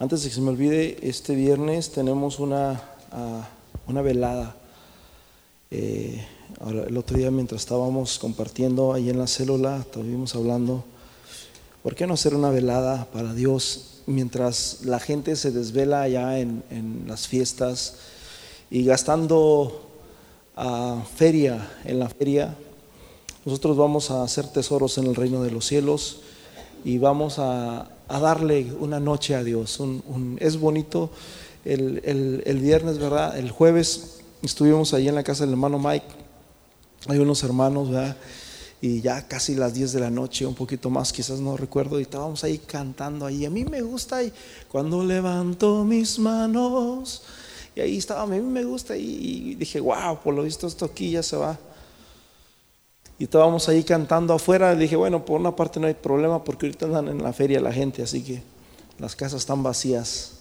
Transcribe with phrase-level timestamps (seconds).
[0.00, 3.48] Antes de que se me olvide, este viernes tenemos una, ah,
[3.88, 4.54] una velada.
[5.72, 6.24] Eh,
[6.88, 10.84] el otro día mientras estábamos compartiendo ahí en la célula, estuvimos hablando,
[11.82, 16.62] ¿por qué no hacer una velada para Dios mientras la gente se desvela allá en,
[17.08, 17.96] las fiestas
[18.70, 19.82] y gastando
[20.54, 22.56] a feria en la feria?
[23.44, 26.20] Nosotros vamos a hacer tesoros en el reino de los cielos
[26.84, 29.80] y vamos a, darle una noche a Dios.
[30.38, 31.10] es bonito
[31.64, 33.38] el, el viernes, ¿verdad?
[33.38, 36.28] El jueves estuvimos ahí en la casa del hermano Mike
[37.06, 38.16] hay unos hermanos, ¿verdad?
[38.80, 42.02] Y ya casi las 10 de la noche, un poquito más, quizás no recuerdo, y
[42.02, 43.44] estábamos ahí cantando ahí.
[43.44, 44.32] A mí me gusta y
[44.68, 47.22] cuando levanto mis manos,
[47.74, 51.12] y ahí estaba, a mí me gusta y, dije, wow, por lo visto esto aquí
[51.12, 51.58] ya se va.
[53.18, 56.66] Y estábamos ahí cantando afuera, y dije, bueno, por una parte no hay problema porque
[56.66, 58.42] ahorita andan en la feria la gente, así que
[58.98, 60.34] las casas están vacías.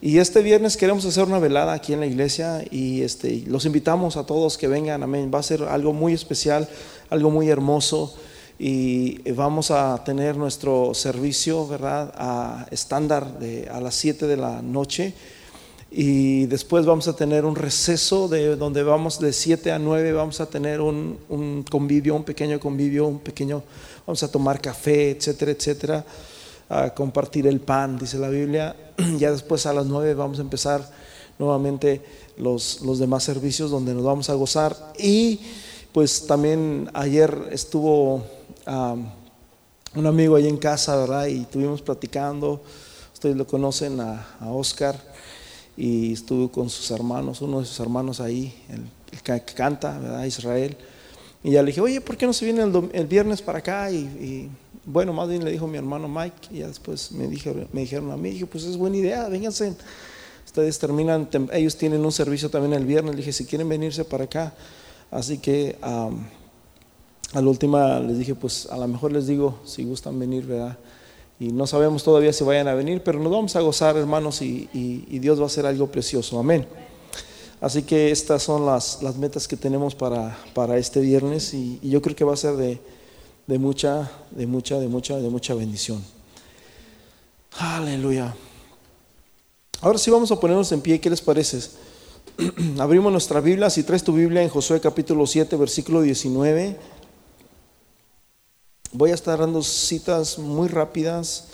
[0.00, 4.16] Y este viernes queremos hacer una velada aquí en la iglesia y este, los invitamos
[4.16, 5.30] a todos que vengan, amén.
[5.32, 6.68] Va a ser algo muy especial,
[7.10, 8.14] algo muy hermoso
[8.58, 12.12] y vamos a tener nuestro servicio, ¿verdad?
[12.16, 13.26] A estándar
[13.70, 15.14] a las 7 de la noche
[15.96, 20.40] y después vamos a tener un receso de donde vamos de 7 a 9, vamos
[20.40, 23.62] a tener un, un convivio, un pequeño convivio, un pequeño,
[24.06, 26.04] vamos a tomar café, etcétera, etcétera
[26.68, 28.76] a compartir el pan, dice la Biblia.
[29.18, 30.88] Ya después a las nueve vamos a empezar
[31.38, 32.00] nuevamente
[32.36, 34.76] los, los demás servicios donde nos vamos a gozar.
[34.98, 35.40] Y
[35.92, 38.24] pues también ayer estuvo
[39.94, 41.26] un amigo ahí en casa, ¿verdad?
[41.26, 42.62] Y estuvimos platicando.
[43.12, 44.96] Ustedes lo conocen a, Oscar
[45.76, 48.82] y estuvo con sus hermanos, uno de sus hermanos ahí, el,
[49.22, 50.24] que canta, ¿verdad?
[50.24, 50.76] Israel.
[51.42, 53.90] Y ya le dije, oye, ¿por qué no se viene el, viernes para acá?
[53.90, 54.50] y
[54.86, 58.10] bueno, más bien le dijo mi hermano Mike, y ya después me dijeron, me dijeron
[58.10, 59.74] a mí, dije, pues es buena idea, vénganse.
[60.44, 64.24] Ustedes terminan, ellos tienen un servicio también el viernes, le dije, si quieren venirse para
[64.24, 64.54] acá.
[65.10, 66.10] Así que a
[67.32, 70.76] la última les dije, pues a lo mejor les digo, si gustan venir, ¿verdad?
[71.40, 74.68] Y no sabemos todavía si vayan a venir, pero nos vamos a gozar, hermanos, y,
[75.18, 76.38] Dios va a hacer algo precioso.
[76.38, 76.66] Amén.
[77.60, 80.36] Así que estas son las, metas que tenemos para,
[80.78, 82.80] este viernes y yo creo que va a ser de
[83.46, 86.02] de mucha, de mucha, de mucha, de mucha bendición.
[87.58, 88.34] Aleluya.
[89.80, 91.60] Ahora sí vamos a ponernos en pie, ¿qué les parece?
[92.78, 96.76] Abrimos nuestra Biblia, si traes tu Biblia en Josué capítulo 7, versículo 19.
[98.96, 101.48] Voy a estar dando citas muy rápidas.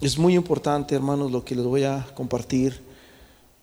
[0.00, 2.82] Es muy importante, hermanos, lo que les voy a compartir.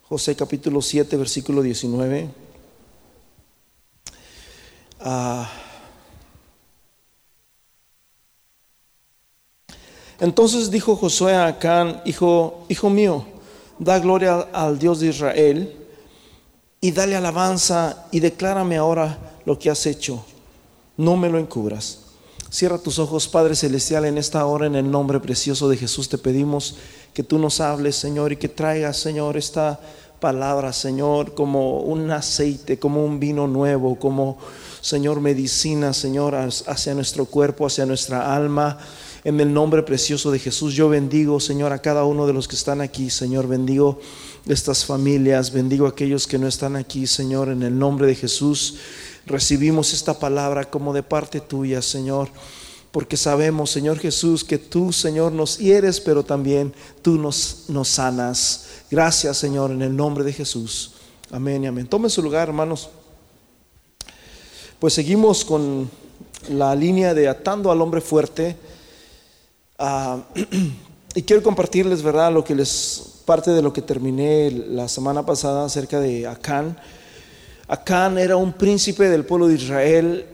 [0.04, 2.30] José capítulo 7, versículo 19.
[5.02, 5.52] Ah,
[10.22, 13.26] Entonces dijo Josué a Acán, hijo, hijo mío,
[13.78, 15.86] da gloria al Dios de Israel
[16.80, 20.26] y dale alabanza y declárame ahora lo que has hecho.
[20.98, 22.00] No me lo encubras.
[22.50, 26.18] Cierra tus ojos, Padre Celestial, en esta hora, en el nombre precioso de Jesús, te
[26.18, 26.76] pedimos
[27.14, 29.80] que tú nos hables, Señor, y que traigas, Señor, esta
[30.20, 34.38] palabra, Señor, como un aceite, como un vino nuevo, como,
[34.80, 38.78] Señor, medicina, Señor, hacia nuestro cuerpo, hacia nuestra alma.
[39.26, 42.56] En el nombre precioso de Jesús, yo bendigo, Señor, a cada uno de los que
[42.56, 44.00] están aquí, Señor, bendigo
[44.48, 48.78] estas familias, bendigo a aquellos que no están aquí, Señor, en el nombre de Jesús.
[49.26, 52.30] Recibimos esta palabra como de parte tuya, Señor
[52.96, 58.68] porque sabemos, Señor Jesús, que tú, Señor, nos hieres, pero también tú nos, nos sanas.
[58.90, 60.94] Gracias, Señor, en el nombre de Jesús.
[61.30, 61.88] Amén y amén.
[61.88, 62.90] Tomen su lugar, hermanos.
[64.80, 65.92] Pues seguimos con
[66.48, 68.56] la línea de atando al hombre fuerte.
[69.78, 70.24] Ah,
[71.16, 75.66] y quiero compartirles, ¿verdad?, lo que les, parte de lo que terminé la semana pasada
[75.66, 76.78] acerca de Acán.
[77.68, 80.26] Acán era un príncipe del pueblo de Israel.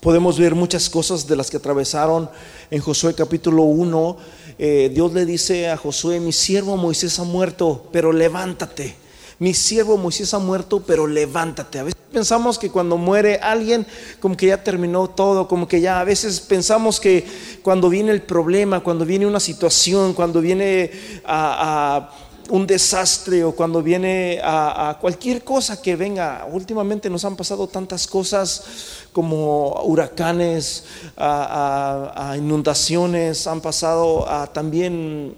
[0.00, 2.28] podemos ver muchas cosas de las que atravesaron
[2.70, 4.16] en Josué capítulo 1.
[4.58, 8.96] Eh, Dios le dice a Josué, mi siervo Moisés ha muerto, pero levántate
[9.38, 11.78] mi siervo Moisés ha muerto, pero levántate.
[11.78, 13.86] A veces pensamos que cuando muere alguien,
[14.18, 17.24] como que ya terminó todo, como que ya a veces pensamos que
[17.62, 20.90] cuando viene el problema, cuando viene una situación, cuando viene
[21.24, 22.10] a,
[22.50, 26.46] un desastre o cuando viene a, cualquier cosa que venga.
[26.50, 28.64] Últimamente nos han pasado tantas cosas
[29.12, 30.84] como huracanes,
[31.16, 35.34] a, inundaciones, han pasado también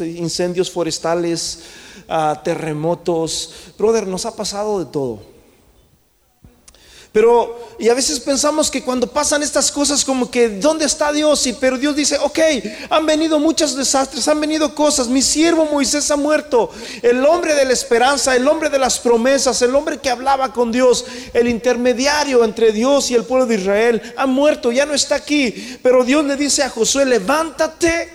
[0.00, 1.60] incendios forestales
[2.42, 3.54] terremotos.
[3.78, 5.33] Brother, nos ha pasado de todo.
[7.14, 11.46] Pero, y a veces pensamos que cuando pasan estas cosas, como que, ¿dónde está Dios?
[11.46, 12.40] Y, pero Dios dice, ok,
[12.90, 15.06] han venido muchos desastres, han venido cosas.
[15.06, 16.72] Mi siervo Moisés ha muerto.
[17.02, 20.72] El hombre de la esperanza, el hombre de las promesas, el hombre que hablaba con
[20.72, 25.14] Dios, el intermediario entre Dios y el pueblo de Israel, ha muerto, ya no está
[25.14, 25.78] aquí.
[25.84, 28.08] Pero Dios le dice a Josué, levántate,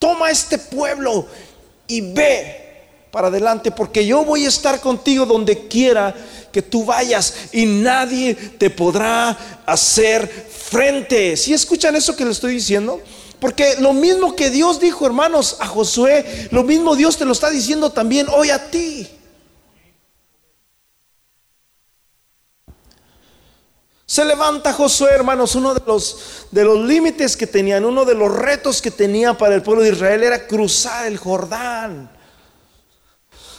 [0.00, 1.24] toma este pueblo
[1.86, 2.65] y ve
[3.16, 6.14] para adelante, porque yo voy a estar contigo donde quiera
[6.52, 11.34] que tú vayas y nadie te podrá hacer frente.
[11.38, 13.00] Si escuchan eso que le estoy diciendo?
[13.40, 17.48] Porque lo mismo que Dios dijo, hermanos, a Josué, lo mismo Dios te lo está
[17.48, 19.08] diciendo también hoy a ti.
[24.04, 26.18] Se levanta Josué, hermanos, uno de los
[26.50, 29.92] de los límites que tenían, uno de los retos que tenía para el pueblo de
[29.92, 32.14] Israel era cruzar el Jordán.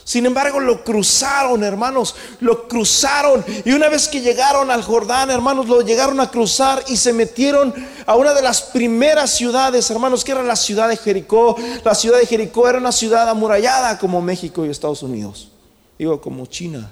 [0.07, 3.43] Sin embargo, lo cruzaron, hermanos, lo cruzaron.
[3.65, 7.73] Y una vez que llegaron al Jordán, hermanos, lo llegaron a cruzar y se metieron
[8.05, 11.57] a una de las primeras ciudades, hermanos, que era la ciudad de Jericó.
[11.83, 15.51] La ciudad de Jericó era una ciudad amurallada como México y Estados Unidos.
[15.99, 16.89] Digo, como China.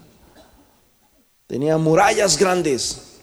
[1.48, 3.15] Tenía murallas grandes.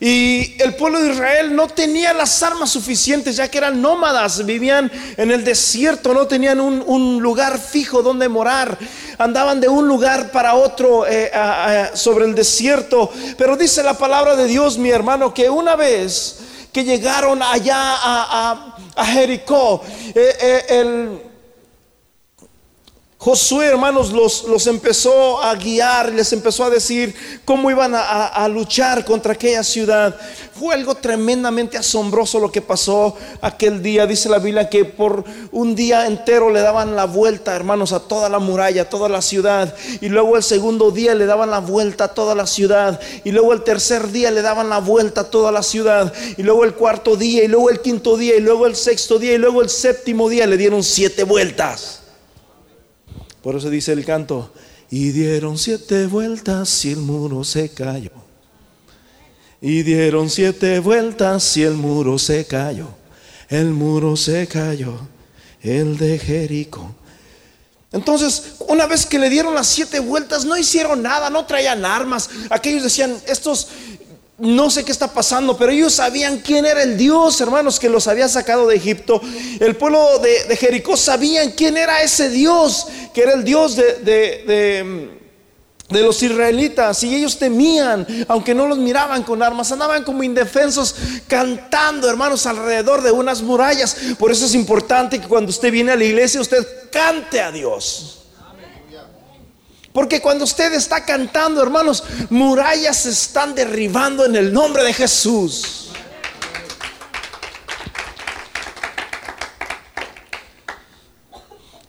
[0.00, 4.90] Y el pueblo de Israel no tenía las armas suficientes, ya que eran nómadas, vivían
[5.16, 8.78] en el desierto, no tenían un, lugar fijo donde morar,
[9.18, 11.30] andaban de un lugar para otro eh,
[11.94, 13.10] sobre el desierto.
[13.36, 16.38] Pero dice la palabra de Dios, mi hermano, que una vez
[16.72, 18.74] que llegaron allá a,
[19.04, 19.82] Jericó,
[20.14, 21.27] eh, eh, el
[23.20, 27.12] Josué, hermanos, los, los, empezó a guiar, les empezó a decir
[27.44, 30.14] cómo iban a, luchar contra aquella ciudad.
[30.56, 34.06] Fue algo tremendamente asombroso lo que pasó aquel día.
[34.06, 38.28] Dice la Biblia que por un día entero le daban la vuelta, hermanos, a toda
[38.28, 39.74] la muralla, a toda la ciudad.
[40.00, 43.00] Y luego el segundo día le daban la vuelta a toda la ciudad.
[43.24, 46.12] Y luego el tercer día le daban la vuelta a toda la ciudad.
[46.36, 49.32] Y luego el cuarto día, y luego el quinto día, y luego el sexto día,
[49.32, 51.98] y luego el séptimo día le dieron siete vueltas.
[53.42, 54.52] Por eso dice el canto,
[54.90, 58.10] y dieron siete vueltas y el muro se cayó.
[59.60, 62.88] Y dieron siete vueltas y el muro se cayó.
[63.48, 65.08] El muro se cayó,
[65.62, 66.94] el de Jericó.
[67.90, 72.28] Entonces, una vez que le dieron las siete vueltas, no hicieron nada, no traían armas.
[72.50, 73.68] Aquellos decían, estos
[74.38, 78.06] no sé qué está pasando, pero ellos sabían quién era el Dios, hermanos, que los
[78.06, 79.20] había sacado de Egipto.
[79.58, 85.10] El pueblo de, Jericó sabían quién era ese Dios, que era el Dios de,
[85.90, 87.02] los israelitas.
[87.02, 90.94] Y ellos temían, aunque no los miraban con armas, andaban como indefensos,
[91.26, 93.96] cantando, hermanos, alrededor de unas murallas.
[94.20, 98.17] Por eso es importante que cuando usted viene a la iglesia, usted cante a Dios.
[99.98, 105.88] Porque cuando usted está cantando, hermanos, murallas se están derribando en el nombre de Jesús.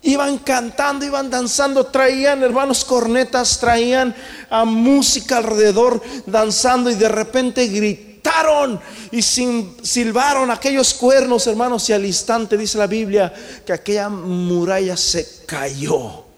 [0.02, 4.12] Iban cantando, iban danzando, traían, hermanos, cornetas, traían
[4.50, 8.80] a música alrededor, danzando y de repente gritaron
[9.12, 13.32] y silbaron aquellos cuernos, hermanos, y al instante dice la Biblia
[13.64, 16.29] que aquella muralla se cayó.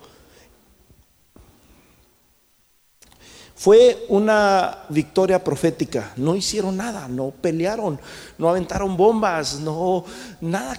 [3.63, 6.11] Fue una victoria profética.
[6.17, 8.01] No hicieron nada, no pelearon,
[8.37, 10.05] no aventaron bombas, no
[10.41, 10.77] nada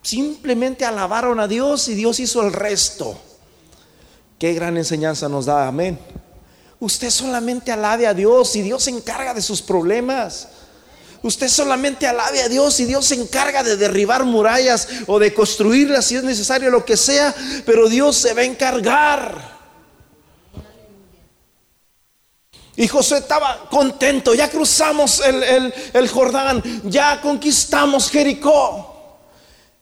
[0.00, 3.20] simplemente alabaron a Dios y Dios hizo el resto.
[4.38, 5.98] Qué gran enseñanza nos da, amén.
[6.80, 10.48] Usted solamente alabe a Dios y Dios se encarga de sus problemas.
[11.22, 16.06] Usted solamente alabe a Dios y Dios se encarga de derribar murallas o de construirlas
[16.06, 17.34] si es necesario, lo que sea,
[17.66, 19.55] pero Dios se va a encargar.
[22.76, 28.92] Y José estaba contento, ya cruzamos el, Jordán, ya conquistamos Jericó.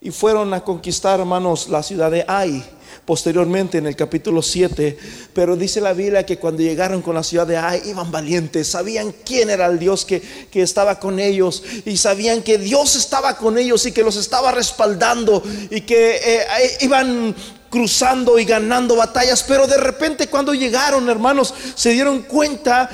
[0.00, 2.62] Y fueron a conquistar, hermanos, la ciudad de Ai,
[3.04, 4.96] posteriormente en el capítulo 7.
[5.32, 9.12] Pero dice la Biblia que cuando llegaron con la ciudad de Ai, iban valientes, sabían
[9.24, 10.22] quién era el Dios que,
[10.52, 15.42] estaba con ellos y sabían que Dios estaba con ellos y que los estaba respaldando
[15.70, 17.34] y que eh, iban
[17.74, 22.88] cruzando y ganando batallas, pero de repente cuando llegaron, hermanos, se dieron cuenta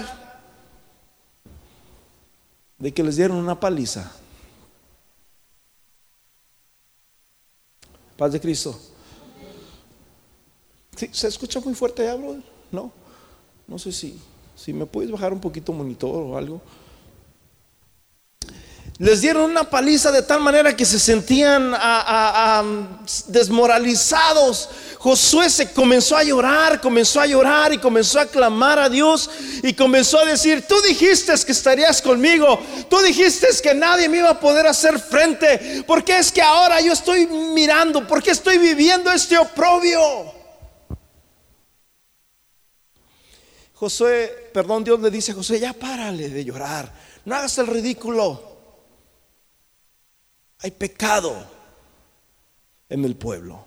[2.78, 4.10] de que les dieron una paliza.
[8.16, 8.80] Paz de Cristo.
[11.12, 12.16] ¿Se escucha muy fuerte ya,
[12.72, 12.90] No,
[13.68, 14.18] no sé si,
[14.56, 16.62] si me puedes bajar un poquito monitor o algo.
[19.00, 21.74] Les dieron una paliza de tal manera que se sentían
[23.28, 24.68] desmoralizados.
[24.98, 29.30] Josué se comenzó a llorar, comenzó a llorar y comenzó a clamar a Dios
[29.62, 34.28] y comenzó a decir, tú dijiste que estarías conmigo, tú dijiste que nadie me iba
[34.28, 39.38] a poder hacer frente, porque es que ahora yo estoy mirando, porque estoy viviendo este
[39.38, 40.30] oprobio.
[43.72, 46.92] Josué, perdón, Dios le dice a Josué, ya párale de llorar,
[47.24, 48.49] no hagas el ridículo.
[50.62, 51.34] Hay pecado
[52.88, 53.64] en el pueblo.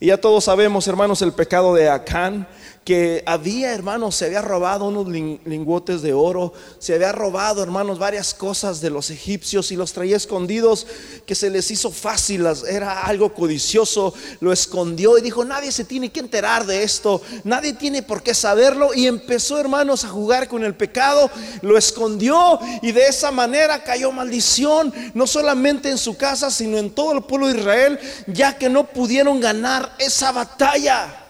[0.00, 2.48] Y ya todos sabemos, hermanos, el pecado de Acán
[2.84, 8.34] que había, hermanos, se había robado unos lingotes de oro, se había robado, hermanos, varias
[8.34, 10.86] cosas de los egipcios y los traía escondidos,
[11.24, 16.12] que se les hizo fácil, era algo codicioso, lo escondió y dijo, nadie se tiene
[16.12, 20.62] que enterar de esto, nadie tiene por qué saberlo y empezó, hermanos, a jugar con
[20.62, 21.30] el pecado,
[21.62, 26.90] lo escondió y de esa manera cayó maldición, no solamente en su casa, sino en
[26.90, 31.23] todo el pueblo de Israel, ya que no pudieron ganar esa batalla.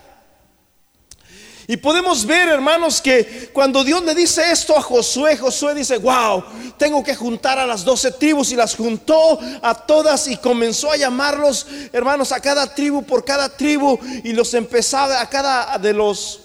[1.67, 6.45] Y podemos ver, hermanos, que cuando Dios le dice esto a Josué, Josué dice, wow,
[6.77, 10.97] tengo que juntar a las doce tribus y las juntó a todas y comenzó a
[10.97, 16.41] llamarlos, hermanos, a cada tribu por cada tribu y los empezaba a cada de los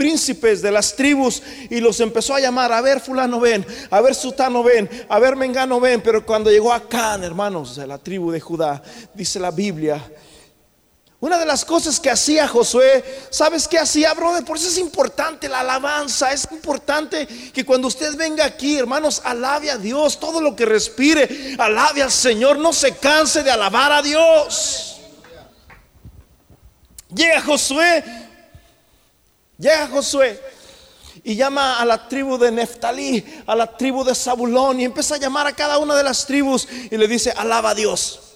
[0.00, 4.14] príncipes de las tribus y los empezó a llamar, a ver fulano ven, a ver
[4.14, 8.30] sutano ven, a ver mengano ven, pero cuando llegó a Can, hermanos, de la tribu
[8.32, 8.82] de Judá,
[9.14, 10.02] dice la Biblia,
[11.20, 14.42] una de las cosas que hacía Josué, ¿sabes qué hacía, brother?
[14.42, 16.32] Por eso es importante la alabanza.
[16.32, 20.18] Es importante que cuando usted venga aquí, hermanos, alabe a Dios.
[20.18, 22.58] Todo lo que respire, alabe al Señor.
[22.58, 24.96] No se canse de alabar a Dios.
[27.14, 28.02] Llega Josué,
[29.58, 30.40] llega Josué
[31.22, 35.18] y llama a la tribu de Neftalí, a la tribu de Zabulón y empieza a
[35.18, 38.29] llamar a cada una de las tribus y le dice, alaba a Dios.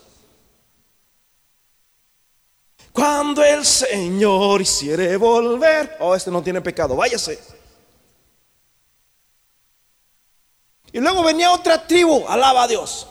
[2.94, 7.40] Cuando el Señor hiciere volver, oh, este no tiene pecado, váyase.
[10.92, 13.08] Y luego venía otra tribu, alaba a Dios.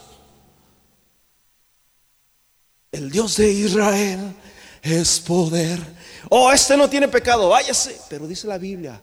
[2.93, 4.33] El Dios de Israel
[4.81, 5.81] es poder.
[6.29, 7.99] Oh, este no tiene pecado, váyase.
[8.09, 9.01] Pero dice la Biblia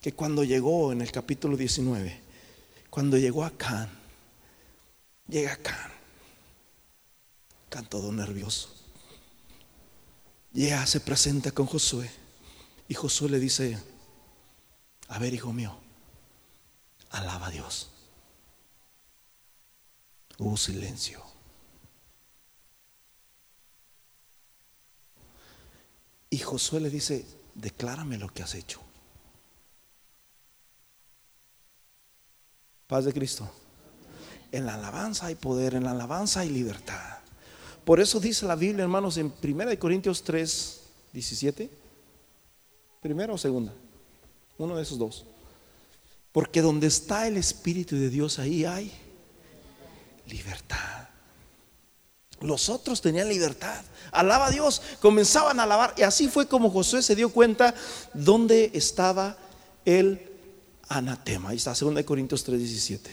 [0.00, 2.20] que cuando llegó en el capítulo 19,
[2.90, 3.88] cuando llegó a Can,
[5.28, 5.92] llega a Can,
[7.68, 8.77] Can todo nervioso
[10.52, 12.10] ya se presenta con Josué
[12.88, 13.78] y Josué le dice,
[15.08, 15.78] a ver hijo mío,
[17.10, 17.90] alaba a Dios.
[20.38, 21.22] Hubo silencio.
[26.30, 28.80] Y Josué le dice, declárame lo que has hecho.
[32.86, 33.50] Paz de Cristo.
[34.52, 37.17] En la alabanza hay poder, en la alabanza hay libertad.
[37.88, 40.80] Por eso dice la Biblia, hermanos, en 1 Corintios 3,
[41.10, 41.70] 17.
[43.00, 43.72] ¿Primera o segunda?
[44.58, 45.24] Uno de esos dos.
[46.30, 48.92] Porque donde está el Espíritu de Dios, ahí hay
[50.26, 51.08] libertad.
[52.40, 53.82] Los otros tenían libertad.
[54.12, 54.82] Alaba a Dios.
[55.00, 55.94] Comenzaban a alabar.
[55.96, 57.74] Y así fue como Josué se dio cuenta
[58.12, 59.38] dónde estaba
[59.86, 60.30] el
[60.90, 61.48] anatema.
[61.48, 63.10] Ahí está, 2 Corintios 3, 17.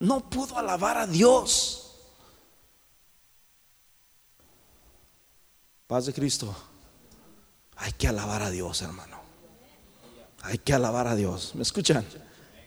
[0.00, 1.84] No pudo alabar a Dios.
[5.88, 6.54] Paz de Cristo.
[7.76, 9.16] Hay que alabar a Dios, hermano.
[10.42, 11.54] Hay que alabar a Dios.
[11.54, 12.04] ¿Me escuchan?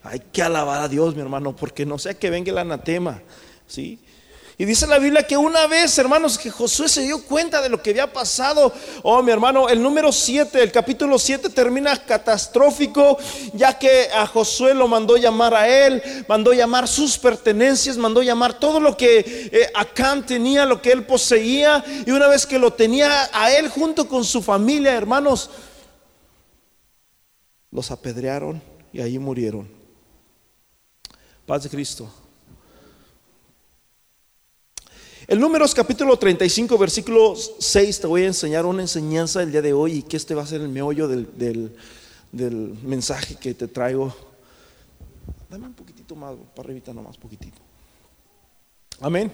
[0.02, 3.22] Hay que alabar a Dios, mi hermano, porque no sea que venga el anatema.
[3.68, 4.04] ¿Sí?
[4.58, 7.82] Y dice la Biblia que una vez, hermanos, que Josué se dio cuenta de lo
[7.82, 8.72] que había pasado.
[9.02, 13.18] Oh, mi hermano, el número 7, el capítulo 7 termina catastrófico,
[13.54, 18.60] ya que a Josué lo mandó llamar a él, mandó llamar sus pertenencias, mandó llamar
[18.60, 21.84] todo lo que eh, Acán tenía, lo que él poseía.
[22.06, 25.50] Y una vez que lo tenía a él junto con su familia, hermanos,
[27.72, 29.68] los apedrearon y ahí murieron.
[31.46, 32.21] Paz de Cristo.
[35.32, 39.72] El Números capítulo 35, versículo 6, te voy a enseñar una enseñanza el día de
[39.72, 41.72] hoy y que este va a ser el meollo del,
[42.84, 44.14] mensaje que te traigo.
[45.50, 47.62] Dame un poquitito más, para arribita nomás, poquitito.
[49.00, 49.32] Amén.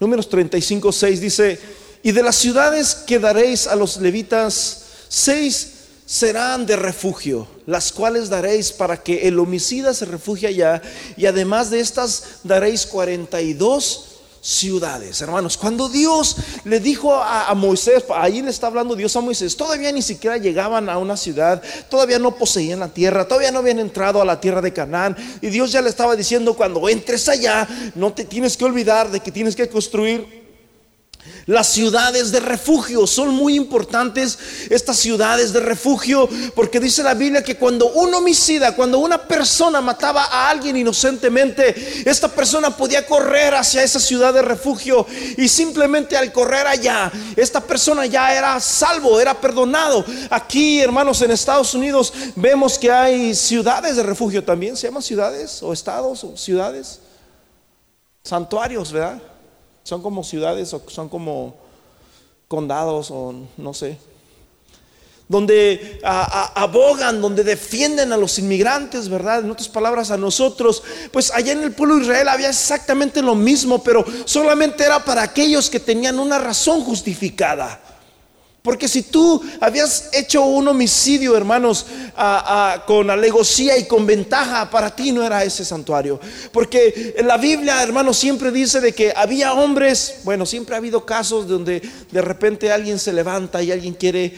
[0.00, 1.60] Números 35, 6 dice,
[2.02, 5.72] y de las ciudades que daréis a los levitas, seis
[6.06, 10.80] serán de refugio, las cuales daréis para que el homicida se refugie allá,
[11.14, 14.15] y además de estas daréis 42
[14.46, 15.56] ciudades, hermanos.
[15.56, 20.02] Cuando Dios le dijo a, Moisés, ahí le está hablando Dios a Moisés, todavía ni
[20.02, 21.60] siquiera llegaban a una ciudad,
[21.90, 25.16] todavía no poseían la tierra, todavía no habían entrado a la tierra de Canaán.
[25.40, 29.18] Y Dios ya le estaba diciendo, cuando entres allá, no te tienes que olvidar de
[29.18, 30.45] que tienes que construir
[31.46, 34.36] Las ciudades de refugio son muy importantes,
[34.68, 39.80] estas ciudades de refugio, porque dice la Biblia que cuando un homicida, cuando una persona
[39.80, 45.06] mataba a alguien inocentemente, esta persona podía correr hacia esa ciudad de refugio
[45.36, 50.04] y simplemente al correr allá, esta persona ya era salvo, era perdonado.
[50.30, 55.62] Aquí, hermanos, en Estados Unidos vemos que hay ciudades de refugio también, se llaman ciudades
[55.62, 56.98] o estados o ciudades,
[58.24, 59.22] santuarios, ¿verdad?
[59.86, 61.54] Son como ciudades o son como
[62.48, 63.96] condados o no sé.
[65.28, 69.44] Donde abogan, donde defienden a los inmigrantes, ¿verdad?
[69.44, 70.82] En otras palabras, a nosotros.
[71.12, 75.22] Pues allá en el pueblo de Israel había exactamente lo mismo, pero solamente era para
[75.22, 77.80] aquellos que tenían una razón justificada.
[78.66, 81.86] Porque si tú habías hecho un homicidio, hermanos,
[82.84, 86.18] con alegocía y con ventaja, para ti no era ese santuario.
[86.50, 91.46] Porque la Biblia, hermanos, siempre dice de que había hombres, bueno, siempre ha habido casos
[91.46, 91.80] donde
[92.10, 94.34] de repente alguien se levanta y alguien quiere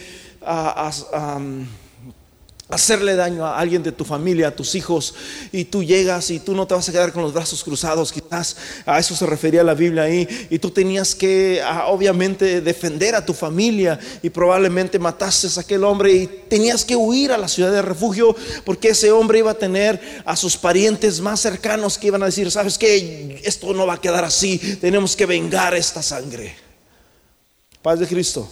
[2.69, 5.15] hacerle daño a alguien de tu familia, a tus hijos,
[5.53, 8.57] y tú llegas y tú no te vas a quedar con los brazos cruzados, quizás
[8.85, 13.25] a eso se refería la Biblia ahí, y tú tenías que ah, obviamente defender a
[13.25, 17.73] tu familia y probablemente mataste a aquel hombre y tenías que huir a la ciudad
[17.73, 18.35] de refugio
[18.65, 22.51] porque ese hombre iba a tener a sus parientes más cercanos que iban a decir,
[22.51, 26.55] sabes que esto no va a quedar así, tenemos que vengar esta sangre.
[27.83, 28.51] Paz de Cristo.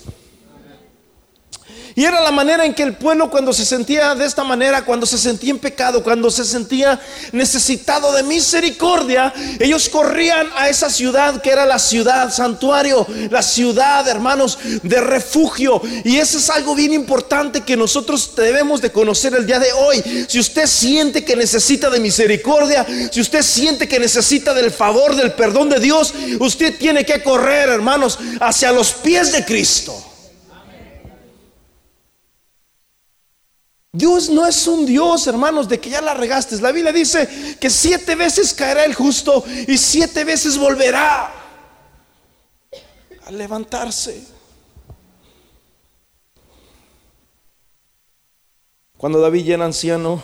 [1.97, 5.07] Y era la manera en que el pueblo cuando se sentía de esta manera, cuando
[5.07, 7.01] se sentía en pecado, cuando se sentía
[7.33, 14.07] necesitado de misericordia, ellos corrían a esa ciudad que era la ciudad santuario, la ciudad,
[14.09, 15.81] hermanos, de refugio.
[16.05, 20.27] Y eso es algo bien importante que nosotros debemos de conocer el día de hoy.
[20.29, 25.33] Si usted siente que necesita de misericordia, si usted siente que necesita del favor, del
[25.33, 30.06] perdón de Dios, usted tiene que correr, hermanos, hacia los pies de Cristo.
[33.97, 36.61] Dios no es un Dios, hermanos, de que ya la regaste.
[36.61, 41.33] La Biblia dice que siete veces caerá el justo y siete veces volverá
[43.25, 44.23] a levantarse.
[48.99, 50.23] Cuando David ya era anciano,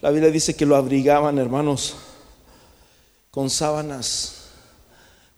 [0.00, 1.94] la Biblia dice que lo abrigaban, hermanos,
[3.30, 4.41] con sábanas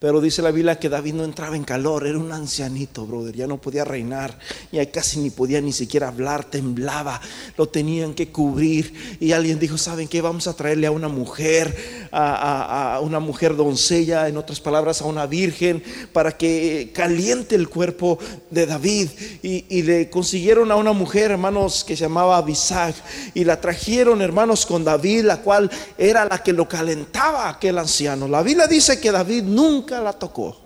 [0.04, 3.46] pero dice la Biblia que David no entraba en calor, era un ancianito, brother, ya
[3.46, 4.38] no podía reinar,
[4.70, 7.18] ya casi ni podía ni siquiera hablar, temblaba,
[7.56, 9.16] lo tenían que cubrir.
[9.18, 10.20] Y alguien dijo, ¿saben qué?
[10.20, 11.74] Vamos a traerle a una mujer,
[12.12, 18.18] a, una mujer doncella, en otras palabras, a una virgen, para que caliente el cuerpo
[18.50, 19.08] de David.
[19.40, 22.94] Y, le consiguieron a una mujer, hermanos, que se llamaba Abisag,
[23.32, 28.28] y la trajeron, hermanos, con David, la cual era la que lo calentaba aquel anciano.
[28.28, 30.64] La Biblia dice que David nunca la tocó.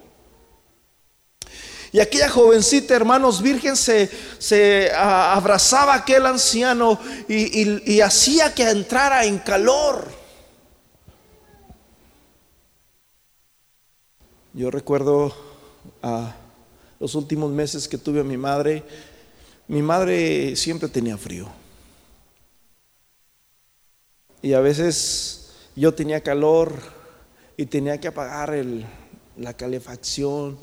[1.91, 8.69] Y aquella jovencita, hermanos, virgen, se, se abrazaba a aquel anciano y, y hacía que
[8.69, 10.07] entrara en calor.
[14.53, 15.35] Yo recuerdo
[16.03, 16.35] a
[17.01, 18.83] los últimos meses que tuve a mi madre,
[19.67, 21.49] mi madre siempre tenía frío.
[24.43, 26.75] Y a veces yo tenía calor
[27.57, 28.85] y tenía que apagar el,
[29.39, 30.59] la calefacción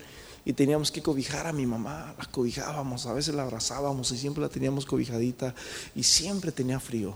[0.45, 4.41] y teníamos que cobijar a mi mamá, la cobijábamos, a veces la abrazábamos y siempre
[4.41, 5.55] la teníamos cobijadita
[5.95, 7.15] y siempre tenía frío.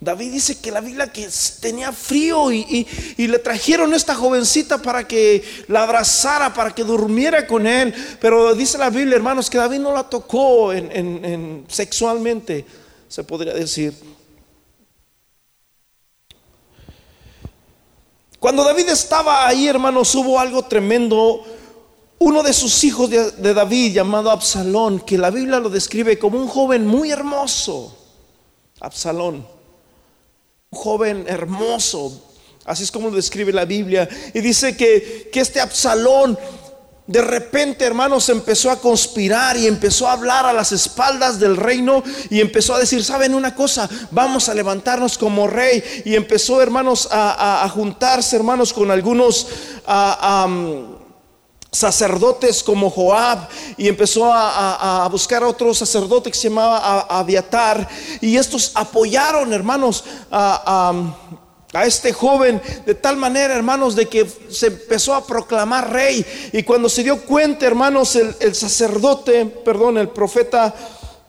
[0.00, 1.28] David dice que la Biblia que
[1.60, 7.66] tenía frío y, le trajeron esta jovencita para que la abrazara, para que durmiera con
[7.66, 7.92] él.
[8.20, 12.64] Pero dice la Biblia, hermanos, que David no la tocó en, sexualmente,
[13.08, 13.92] se podría decir.
[18.38, 21.42] Cuando David estaba ahí, hermanos, hubo algo tremendo.
[22.20, 26.48] Uno de sus hijos de, David, llamado Absalón, que la Biblia lo describe como un
[26.48, 27.96] joven muy hermoso.
[28.80, 29.46] Absalón,
[30.70, 32.22] un joven hermoso,
[32.64, 34.08] así es como lo describe la Biblia.
[34.34, 36.38] Y dice que, que este Absalón
[37.08, 42.02] de repente, hermanos, empezó a conspirar y empezó a hablar a las espaldas del reino
[42.28, 43.88] y empezó a decir, ¿saben una cosa?
[44.10, 45.82] Vamos a levantarnos como rey.
[46.04, 49.46] Y empezó, hermanos, a, juntarse, hermanos, con algunos...
[51.70, 57.86] sacerdotes como Joab y empezó a, buscar a otro sacerdote que se llamaba Abiatar
[58.22, 64.68] y estos apoyaron hermanos a, a este joven de tal manera, hermanos, de que se
[64.68, 66.24] empezó a proclamar rey.
[66.52, 70.74] Y cuando se dio cuenta, hermanos, el, sacerdote, perdón, el profeta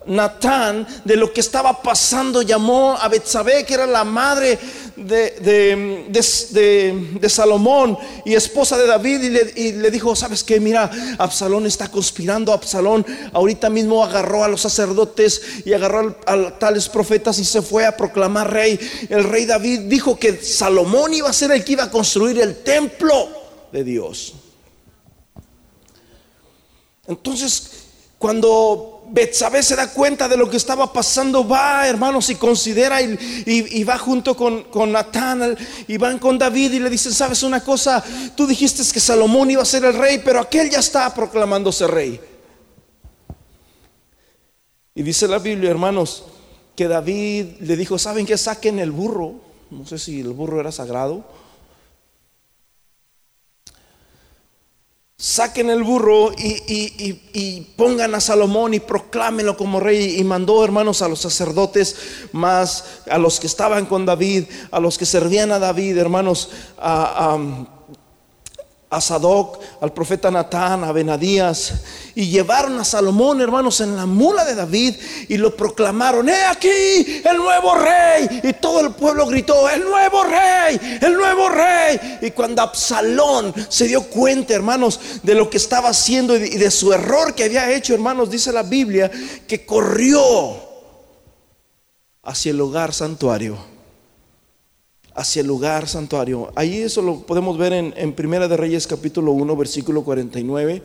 [0.05, 4.57] Natán, de lo que estaba pasando, llamó a Betsabé, que era la madre
[4.95, 10.59] de, de, Salomón y esposa de David y le, dijo, ¿sabes qué?
[10.59, 16.89] Mira, Absalón está conspirando, Absalón ahorita mismo agarró a los sacerdotes y agarró a, tales
[16.89, 18.79] profetas y se fue a proclamar rey.
[19.09, 22.63] El rey David dijo que Salomón iba a ser el que iba a construir el
[22.63, 23.29] templo
[23.71, 24.33] de Dios.
[27.07, 27.71] Entonces,
[28.17, 33.83] cuando Betsabé se da cuenta de lo que estaba pasando, va, hermanos, y considera y,
[33.83, 38.03] va junto con, con Natán y van con David y le dicen, ¿sabes una cosa?
[38.35, 42.19] Tú dijiste que Salomón iba a ser el rey, pero aquel ya está proclamándose rey.
[44.93, 46.25] Y dice la Biblia, hermanos,
[46.75, 48.37] que David le dijo, ¿saben qué?
[48.37, 49.35] Saquen el burro.
[49.71, 51.38] No sé si el burro era sagrado
[55.19, 60.17] saquen el burro y, pongan a Salomón y proclámenlo como rey.
[60.17, 61.95] Y mandó, hermanos, a los sacerdotes,
[62.32, 67.34] más a los que estaban con David, a los que servían a David, hermanos, a
[67.34, 67.78] a
[68.99, 71.73] Sadoc, al profeta Natán, a Benadías,
[72.15, 74.95] y llevaron a Salomón, hermanos, en la mula de David
[75.28, 78.41] y lo proclamaron, he aquí el nuevo rey.
[78.43, 82.17] Y todo el pueblo gritó, el nuevo rey, el nuevo rey.
[82.23, 86.91] Y cuando Absalón se dio cuenta, hermanos, de lo que estaba haciendo y de su
[86.91, 89.12] error que había hecho, hermanos, dice la Biblia,
[89.47, 90.67] que corrió
[92.23, 93.68] hacia el lugar santuario
[95.19, 96.49] hacia el lugar santuario.
[96.55, 100.82] Ahí eso lo podemos ver en, Primera de Reyes capítulo 1, versículo 49.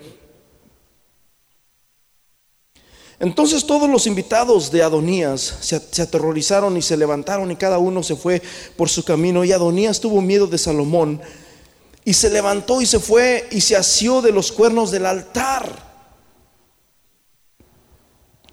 [3.21, 8.03] Entonces todos los invitados de Adonías se, se, aterrorizaron y se levantaron y cada uno
[8.03, 8.43] se fue
[8.77, 11.21] por su camino y Adonías tuvo miedo de Salomón
[12.05, 15.94] y se levantó y se fue y se asió de los cuernos del altar.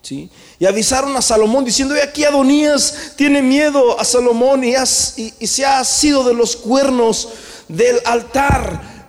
[0.10, 4.74] Y avisaron a Salomón diciendo, aquí Adonías tiene miedo a Salomón y,
[5.40, 7.30] y se ha sido de los cuernos
[7.68, 9.01] del altar.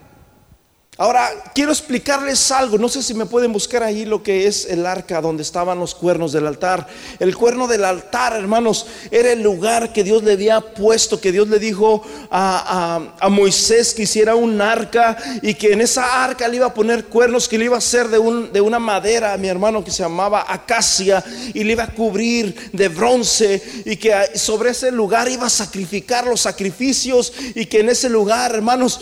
[1.02, 2.78] Ahora, quiero explicarles algo.
[2.78, 5.96] No sé si me pueden buscar ahí lo que es el arca donde estaban los
[5.96, 6.86] cuernos del altar.
[7.18, 11.48] El cuerno del altar, hermanos, era el lugar que Dios le había puesto, que Dios
[11.48, 16.66] le dijo a, Moisés que hiciera un arca y que en esa arca le iba
[16.66, 19.82] a poner cuernos, que le iba a hacer de, un, de una madera, mi hermano,
[19.82, 24.92] que se llamaba acacia, y le iba a cubrir de bronce, y que sobre ese
[24.92, 29.00] lugar iba a sacrificar los sacrificios, y que en ese lugar, hermanos,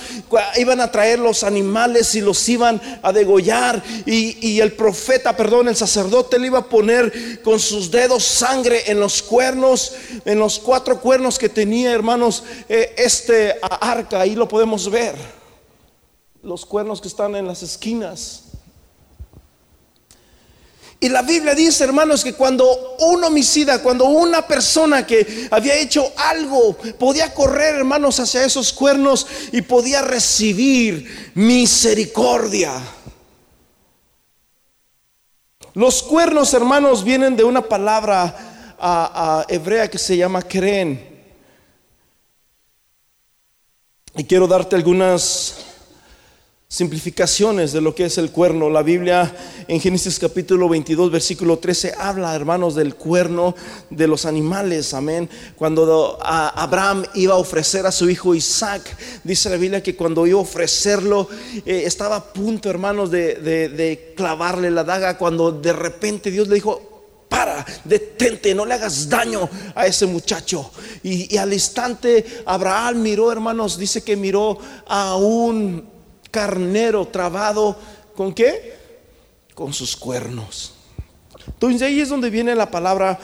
[0.56, 3.82] iban a traer los animales y los iban a degollar.
[4.06, 9.00] Y, el profeta, perdón, el sacerdote le iba a poner con sus dedos sangre en
[9.00, 9.92] los cuernos,
[10.24, 14.20] en los cuatro cuernos que tenía, hermanos, eh, este arca.
[14.20, 15.14] Ahí lo podemos ver.
[16.42, 18.49] Los cuernos que están en las esquinas.
[21.02, 26.12] Y la Biblia dice, hermanos, que cuando un homicida, cuando una persona que había hecho
[26.14, 32.72] algo, podía correr, hermanos, hacia esos cuernos y podía recibir misericordia.
[35.72, 41.08] Los cuernos, hermanos, vienen de una palabra hebrea que se llama creen.
[44.16, 45.69] Y quiero darte algunas
[46.70, 48.70] simplificaciones de lo que es el cuerno.
[48.70, 49.34] La Biblia
[49.66, 53.56] en Génesis capítulo 22, versículo 13, habla, hermanos, del cuerno
[53.90, 54.94] de los animales.
[54.94, 55.28] Amén.
[55.56, 58.82] Cuando Abraham iba a ofrecer a su hijo Isaac,
[59.24, 61.28] dice la Biblia que cuando iba a ofrecerlo,
[61.66, 67.26] eh, estaba a punto, hermanos, de, clavarle la daga, cuando de repente Dios le dijo,
[67.28, 70.70] para, detente, no le hagas daño a ese muchacho.
[71.02, 74.56] Y, y, al instante Abraham miró, hermanos, dice que miró
[74.86, 75.99] a un
[76.30, 77.76] carnero trabado
[78.16, 78.74] con qué?
[79.54, 80.74] Con sus cuernos.
[81.46, 83.18] Entonces ahí es donde viene la palabra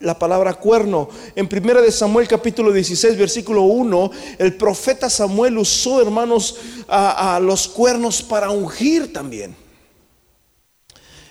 [0.00, 1.08] la palabra cuerno.
[1.34, 6.56] En primera de Samuel capítulo 16 versículo 1, el profeta Samuel usó, hermanos,
[6.88, 9.56] a, los cuernos para ungir también.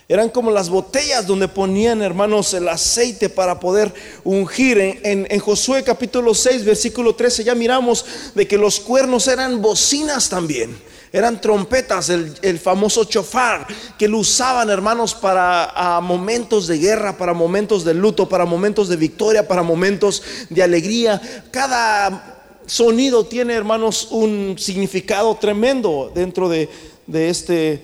[0.08, 4.80] Eran como las botellas donde ponían, hermanos, el aceite para poder ungir.
[4.80, 8.04] En, en, Josué capítulo 6, versículo 13, ya miramos
[8.34, 10.76] de que los cuernos eran bocinas también.
[11.12, 13.66] Eran trompetas, el, famoso chofar,
[13.98, 18.96] que lo usaban hermanos para momentos de guerra, para momentos de luto, para momentos de
[18.96, 21.20] victoria, para momentos de alegría.
[21.52, 26.70] Cada sonido tiene hermanos un significado tremendo dentro de,
[27.08, 27.84] este,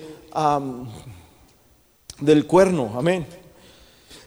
[2.20, 2.92] del cuerno.
[2.96, 3.26] Amén.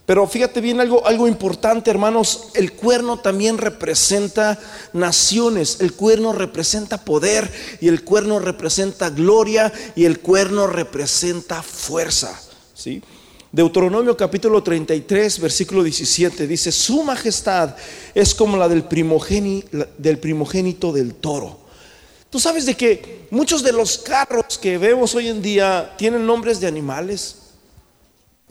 [0.10, 4.60] Pero fíjate bien algo, algo importante, hermanos, el cuerno también representa
[4.92, 7.48] naciones, el cuerno representa poder
[7.80, 12.42] y el cuerno representa gloria y el cuerno representa fuerza,
[12.74, 13.04] ¿sí?
[13.52, 17.76] Deuteronomio capítulo 33, versículo 17 dice, su majestad
[18.16, 18.86] es como la del,
[20.00, 21.60] del primogénito del toro.
[22.32, 26.60] Tú sabes de que muchos de los carros que vemos hoy en día tienen nombres
[26.60, 27.39] de animales.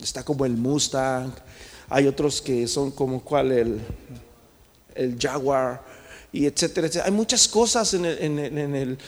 [0.03, 1.33] Está como el Mustang,
[1.89, 3.81] hay otros que son como cuál, el,
[4.95, 5.83] el Jaguar,
[6.33, 7.07] y etcétera, etcétera.
[7.07, 8.99] Hay muchas cosas en el,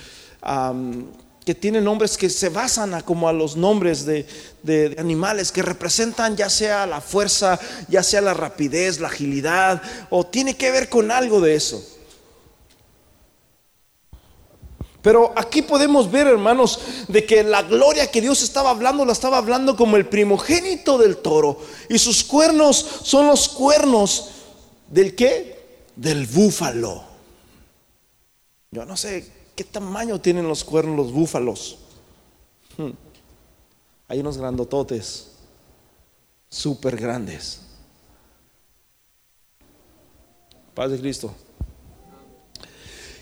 [1.44, 4.26] que tienen nombres que se basan a, como a los nombres de,
[4.62, 10.26] de, animales que representan ya sea la fuerza, ya sea la rapidez, la agilidad, o
[10.26, 11.99] tiene que ver con algo de eso.
[15.02, 19.38] Pero aquí podemos ver, hermanos, de que la gloria que Dios estaba hablando, la estaba
[19.38, 21.58] hablando como el primogénito del toro.
[21.88, 24.30] Y sus cuernos son los cuernos
[24.88, 25.86] del qué?
[25.96, 27.04] Del búfalo.
[28.70, 31.78] Yo no sé qué tamaño tienen los cuernos los búfalos.
[32.76, 32.90] Hmm.
[34.08, 35.28] Hay unos grandototes,
[36.48, 37.60] súper grandes.
[40.74, 41.34] Paz de Cristo.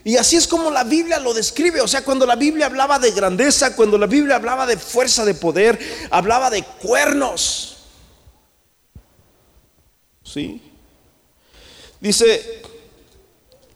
[0.04, 1.80] Y así es como la Biblia lo describe.
[1.80, 5.34] O sea, cuando la Biblia hablaba de grandeza, cuando la Biblia hablaba de fuerza, de
[5.34, 5.78] poder,
[6.11, 7.76] hablaba de cuernos.
[10.22, 10.61] ¿Sí?
[12.00, 12.62] Dice,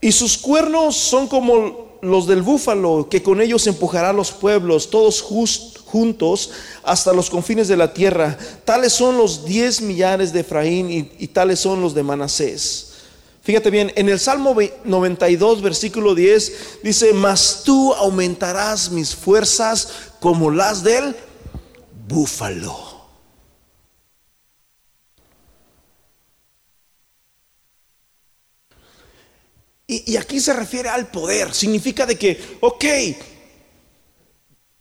[0.00, 5.22] y sus cuernos son como los del búfalo, que con ellos empujará los pueblos, todos
[5.22, 6.50] juntos
[6.82, 8.36] hasta los confines de la tierra.
[8.64, 12.91] Tales son los diez millares de Efraín y, y tales son los de Manasés.
[13.42, 20.52] Fíjate bien, en el Salmo 92, versículo 10, dice, mas tú aumentarás mis fuerzas como
[20.52, 21.16] las del
[22.06, 22.92] búfalo.
[29.88, 32.84] Y, y, aquí se refiere al poder, significa de que, ok,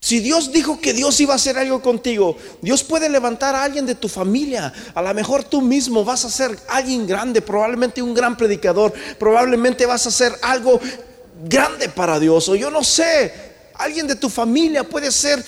[0.03, 3.85] si Dios dijo que Dios iba a hacer algo contigo, Dios puede levantar a alguien
[3.85, 4.73] de tu familia.
[4.95, 9.85] A lo mejor tú mismo vas a ser alguien grande, probablemente un gran predicador, probablemente
[9.85, 10.81] vas a ser algo
[11.43, 12.49] grande para Dios.
[12.49, 13.31] O yo no sé,
[13.75, 15.45] alguien de tu familia puede ser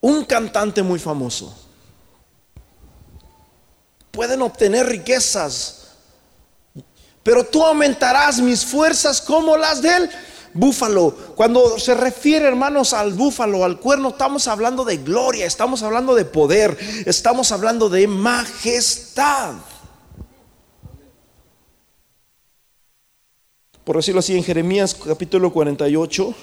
[0.00, 1.54] un cantante muy famoso.
[4.12, 5.88] Pueden obtener riquezas,
[7.22, 10.10] pero tú aumentarás mis fuerzas como las de él
[10.56, 11.14] búfalo.
[11.36, 16.24] Cuando se refiere, hermanos, al búfalo, al cuerno, estamos hablando de gloria, estamos hablando de
[16.24, 19.54] poder, estamos hablando de majestad.
[23.84, 26.34] Por decirlo así, en Jeremías capítulo 48,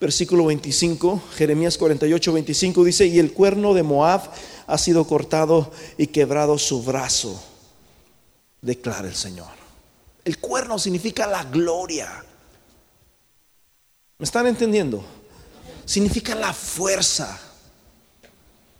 [0.00, 4.22] versículo 25, Jeremías 48, 25 dice, y el cuerno de Moab
[4.66, 7.38] ha sido cortado y quebrado su brazo,
[8.62, 9.50] declara el Señor.
[10.24, 12.25] El cuerno significa la gloria.
[14.18, 15.04] ¿Me están entendiendo?
[15.84, 17.38] Significa la fuerza.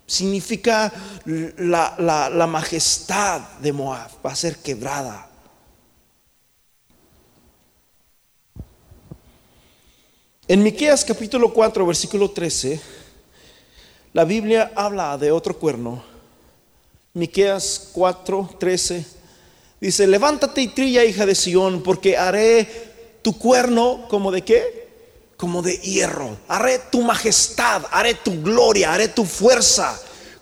[0.07, 0.91] Significa
[1.25, 4.09] la, majestad de Moab.
[4.25, 5.29] Va a ser quebrada.
[10.47, 12.79] En Miqueas capítulo 4, versículo 13,
[14.13, 16.03] la Biblia habla de otro cuerno.
[17.13, 19.05] Miqueas 4, 13
[19.81, 24.86] dice, "Levántate y trilla, hija de Sión, porque haré tu cuerno como de qué?
[25.37, 26.37] Como de hierro.
[26.47, 29.97] Haré tu majestad, haré tu gloria, haré tu fuerza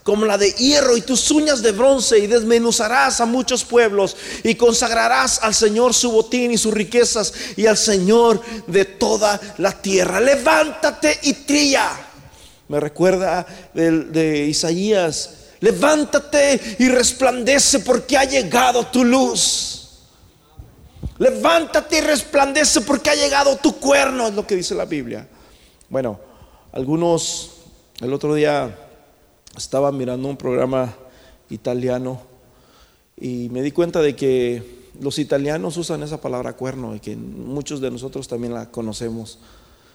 [0.06, 4.54] como la de hierro y tus uñas de bronce y desmenuzarás a muchos pueblos y
[4.54, 10.20] consagrarás al Señor su botín y sus riquezas y al Señor de toda la tierra.
[10.20, 11.90] Levántate y trilla.
[12.68, 15.30] Me recuerda de, de Isaías.
[15.58, 19.75] Levántate y resplandece porque ha llegado tu luz.
[21.18, 25.26] Levántate y resplandece porque ha llegado tu cuerno, es lo que dice la Biblia.
[25.88, 26.20] Bueno,
[26.72, 27.52] algunos,
[28.00, 28.76] el otro día
[29.56, 30.94] estaba mirando un programa
[31.48, 32.20] italiano
[33.16, 37.80] y me di cuenta de que los italianos usan esa palabra cuerno y que muchos
[37.80, 39.38] de nosotros también la conocemos.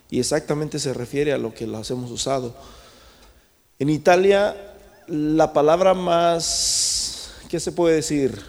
[0.10, 2.56] Y exactamente se refiere a lo que las hemos usado.
[3.78, 4.56] En Italia,
[5.08, 8.42] la palabra más, ¿qué se puede decir?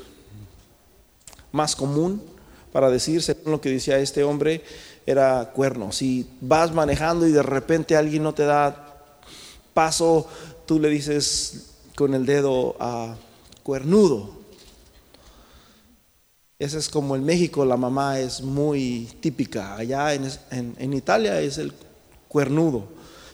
[1.52, 2.31] Más común
[2.72, 4.62] para decir, según lo que decía este hombre,
[5.06, 5.92] era cuerno.
[5.92, 9.18] Si vas manejando y de repente alguien no te da
[9.74, 10.26] paso,
[10.66, 13.16] tú le dices con el dedo a
[13.62, 14.42] cuernudo.
[16.58, 19.74] Ese es como en México, la mamá es muy típica.
[19.74, 21.72] Allá en, Italia es el
[22.28, 22.84] cuernudo,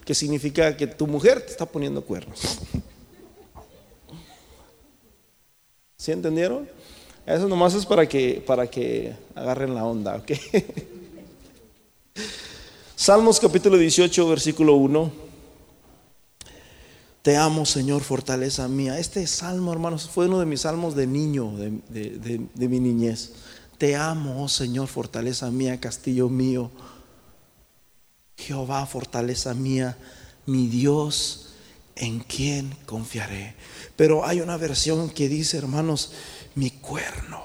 [0.05, 2.40] que significa que tu mujer te está poniendo cuernos.
[5.98, 6.66] ¿Sí entendieron?
[7.29, 10.33] Eso nomás es para que, para que agarren la onda, ¿ok?
[12.97, 15.12] Salmos capítulo 18, versículo 1.
[17.21, 18.99] Te amo, Señor, fortaleza mía.
[18.99, 23.33] Este salmo, hermanos, fue uno de mis salmos de niño, de, de mi niñez.
[23.77, 26.71] Te amo, oh Señor, fortaleza mía, castillo mío.
[28.38, 29.99] Jehová, fortaleza mía,
[30.47, 31.49] mi Dios,
[31.95, 33.55] en quien confiaré.
[33.97, 36.12] Pero hay una versión que dice, hermanos,
[36.59, 37.42] mi cuerno.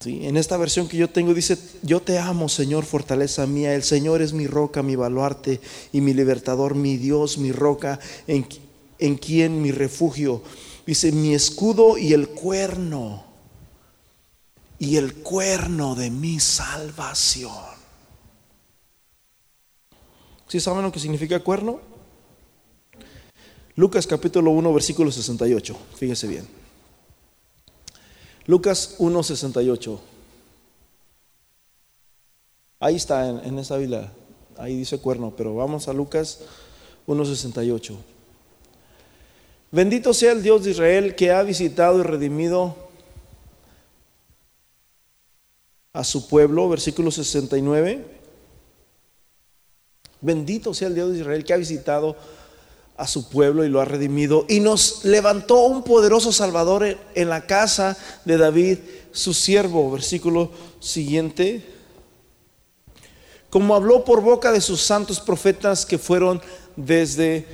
[0.00, 0.26] ¿Sí?
[0.26, 3.74] En esta versión que yo tengo dice, yo te amo, Señor, fortaleza mía.
[3.74, 5.60] El Señor es mi roca, mi baluarte
[5.92, 8.46] y mi libertador, mi Dios, mi roca, en,
[8.98, 10.42] en quien mi refugio
[10.86, 13.24] Dice, mi escudo y el cuerno,
[14.78, 17.52] y el cuerno de mi salvación.
[20.46, 21.80] ¿Sí saben lo que significa cuerno?
[23.76, 25.76] Lucas capítulo 1, versículo 68.
[25.96, 26.46] Fíjese bien.
[28.46, 30.00] Lucas 1, 68.
[32.78, 34.12] Ahí está en, esa Biblia.
[34.56, 36.40] Ahí dice cuerno, pero vamos a Lucas
[37.06, 37.96] 1, 68.
[39.72, 42.76] Bendito sea el Dios de Israel que ha visitado y redimido
[45.92, 48.04] a su pueblo, versículo 69.
[50.20, 52.16] Bendito sea el Dios de Israel que ha visitado
[52.96, 57.46] a su pueblo y lo ha redimido y nos levantó un poderoso Salvador en la
[57.46, 58.78] casa de David,
[59.12, 61.64] su siervo, versículo siguiente.
[63.50, 66.40] Como habló por boca de sus santos profetas que fueron
[66.76, 67.46] desde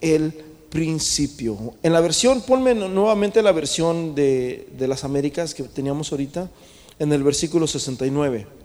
[0.00, 0.32] el
[0.70, 1.74] principio.
[1.82, 6.50] En la versión, ponme nuevamente la versión de, de las Américas que teníamos ahorita,
[6.98, 8.55] en el versículo 69.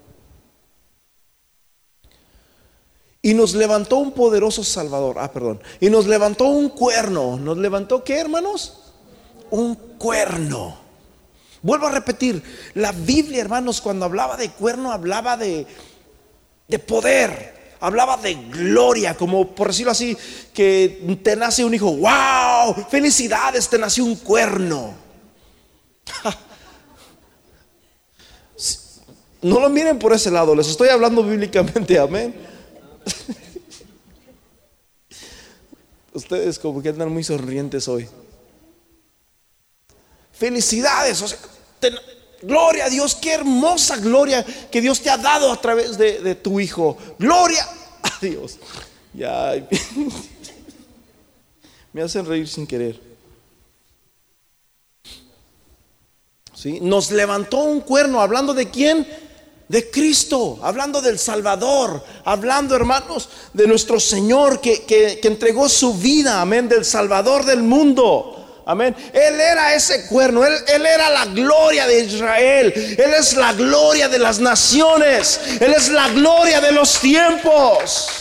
[3.21, 5.17] Y nos levantó un poderoso Salvador.
[5.19, 5.61] Ah, perdón.
[5.79, 7.37] Y nos levantó un cuerno.
[7.37, 8.93] ¿Nos levantó qué, hermanos?
[9.51, 10.75] Un cuerno.
[11.61, 12.41] Vuelvo a repetir.
[12.73, 15.67] La Biblia, hermanos, cuando hablaba de cuerno, hablaba de,
[16.67, 20.15] de poder hablaba de gloria, como por decirlo así,
[20.53, 24.93] que te nace un hijo, wow, felicidades, te nació un cuerno.
[29.43, 32.35] No lo miren por ese lado, les estoy hablando bíblicamente, amén.
[36.13, 38.07] Ustedes como que andan muy sonrientes hoy.
[40.33, 41.21] Felicidades,
[42.41, 46.59] Gloria a Dios, qué hermosa gloria que Dios te ha dado a través de, tu
[46.59, 46.97] Hijo.
[47.19, 47.67] Gloria
[48.01, 48.57] a Dios.
[49.13, 49.53] Ya.
[51.93, 52.99] Me hacen reír sin querer.
[56.55, 56.79] ¿Sí?
[56.81, 59.05] Nos levantó un cuerno hablando de quién?
[59.71, 66.41] De Cristo, hablando del Salvador, hablando hermanos de nuestro Señor que, que entregó su vida,
[66.41, 68.63] amén, del Salvador del mundo.
[68.65, 68.93] Amén.
[69.13, 74.09] Él era ese cuerno, él, él, era la gloria de Israel, Él es la gloria
[74.09, 78.20] de las naciones, Él es la gloria de los tiempos.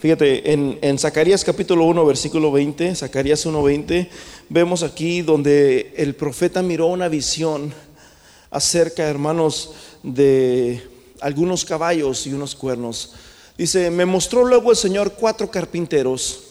[0.00, 4.08] Fíjate, en, en Zacarías capítulo 1, versículo 20, Zacarías 1:20,
[4.48, 7.74] vemos aquí donde el profeta miró una visión
[8.50, 10.82] acerca, hermanos, de
[11.20, 13.12] algunos caballos y unos cuernos.
[13.58, 16.44] Dice, me mostró luego el Señor cuatro carpinteros,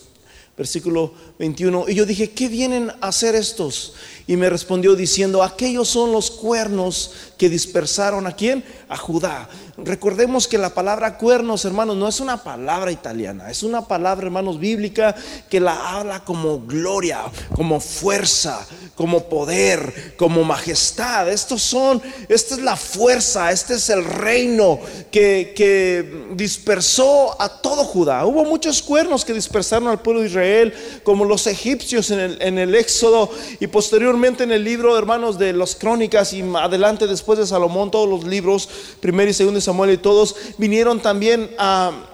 [0.55, 3.93] versículo 21, y yo dije, ¿qué vienen a hacer estos?
[4.27, 8.63] Y me respondió diciendo, aquellos son los cuernos que dispersaron a quién?
[8.89, 9.49] A Judá.
[9.85, 14.59] Recordemos que la palabra cuernos, hermanos, no es una palabra italiana, es una palabra, hermanos,
[14.59, 15.15] bíblica
[15.49, 17.21] que la habla como gloria,
[17.55, 18.65] como fuerza,
[18.95, 21.29] como poder, como majestad.
[21.29, 24.79] Estos son, esta es la fuerza, este es el reino
[25.11, 28.25] que, que dispersó a todo Judá.
[28.25, 32.57] Hubo muchos cuernos que dispersaron al pueblo de Israel, como los egipcios en el, en
[32.57, 37.47] el Éxodo y posteriormente en el libro, hermanos, de las crónicas y adelante después de
[37.47, 38.67] Salomón, todos los libros,
[38.99, 42.05] primero y segundo Samuel y todos, vinieron también a...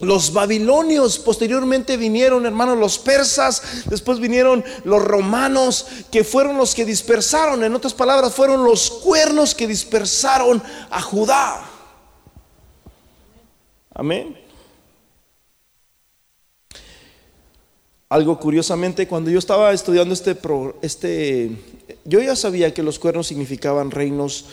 [0.00, 6.84] Los babilonios posteriormente vinieron, hermanos, los persas, después vinieron los romanos, que fueron los que
[6.84, 11.64] dispersaron, en otras palabras, fueron los cuernos que dispersaron a Judá.
[13.94, 14.36] Amén.
[18.08, 20.36] Algo curiosamente, cuando yo estaba estudiando este,
[20.82, 21.56] este
[22.04, 24.46] yo ya sabía que los cuernos significaban reinos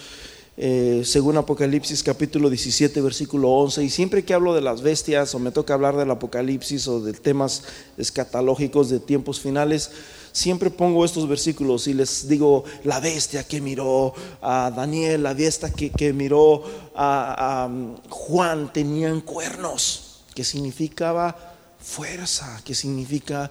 [0.64, 3.84] eh, según Apocalipsis capítulo 17, versículo 11.
[3.84, 7.14] Y siempre que hablo de las bestias o me toca hablar del Apocalipsis o de
[7.14, 7.64] temas
[7.98, 9.90] escatológicos de tiempos finales,
[10.32, 15.72] siempre pongo estos versículos y les digo, la bestia que miró a Daniel, la bestia
[15.72, 16.64] que, que miró
[16.94, 23.50] a, a um, Juan, tenían cuernos, que significaba fuerza, que significa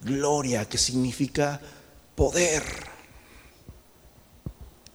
[0.00, 1.60] gloria, que significa
[2.14, 2.62] poder.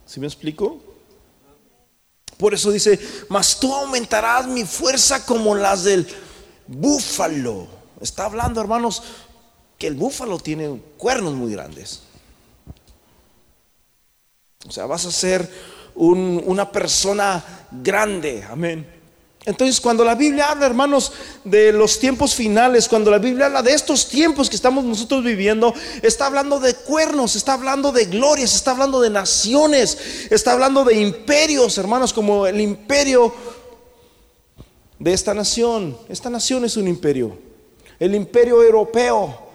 [0.08, 0.91] ¿Sí me explico?
[2.42, 6.08] Por eso dice, mas tú aumentarás mi fuerza como las del
[6.66, 7.68] búfalo.
[8.02, 9.04] Está hablando, hermanos,
[9.78, 12.02] que el búfalo tiene cuernos muy grandes.
[14.68, 15.48] O sea, vas a ser
[15.94, 18.44] una persona grande.
[18.50, 19.01] Amén.
[19.44, 21.12] Entonces, cuando la Biblia habla, hermanos,
[21.44, 25.74] de los tiempos finales, cuando la Biblia habla de estos tiempos que estamos nosotros viviendo,
[26.04, 31.02] está hablando de cuernos, está hablando de glorias, está hablando de naciones, está hablando de
[31.02, 33.34] imperios, hermanos, como el imperio
[35.00, 35.98] de esta nación.
[36.08, 37.36] Esta nación es un imperio,
[38.00, 39.50] el imperio europeo.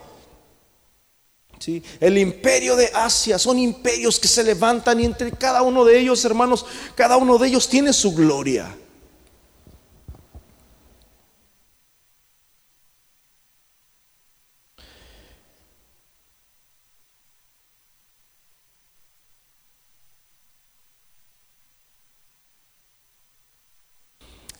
[1.59, 1.81] ¿Sí?
[2.01, 6.23] El imperio de Asia son imperios que se levantan y entre cada uno de ellos,
[6.25, 8.75] hermanos, cada uno de ellos tiene su gloria.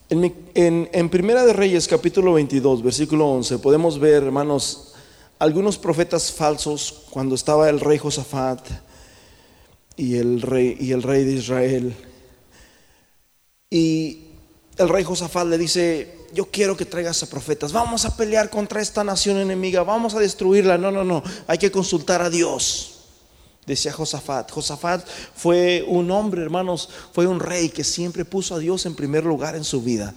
[0.09, 4.93] En, Primera de Reyes capítulo 22, versículo 11, podemos ver, hermanos,
[5.37, 8.65] algunos profetas falsos cuando estaba el rey Josafat
[9.97, 11.93] y el rey, y el rey de Israel.
[13.69, 14.27] Y
[14.77, 18.81] el rey Josafat le dice, yo quiero que traigas a profetas, vamos a pelear contra
[18.81, 20.77] esta nación enemiga, vamos a destruirla.
[20.77, 22.96] No, no, no, hay que consultar a Dios
[23.67, 24.49] decía Josafat.
[24.49, 25.05] Josafat
[25.35, 29.55] fue un hombre, hermanos, fue un rey que siempre puso a Dios en primer lugar
[29.55, 30.15] en su vida.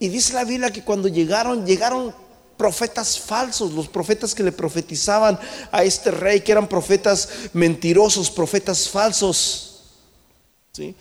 [0.00, 2.12] Y dice la Biblia que cuando llegaron, llegaron
[2.56, 5.38] profetas falsos, los profetas que le profetizaban
[5.70, 9.82] a este rey, que eran profetas mentirosos, profetas falsos.
[10.72, 10.94] ¿Sí?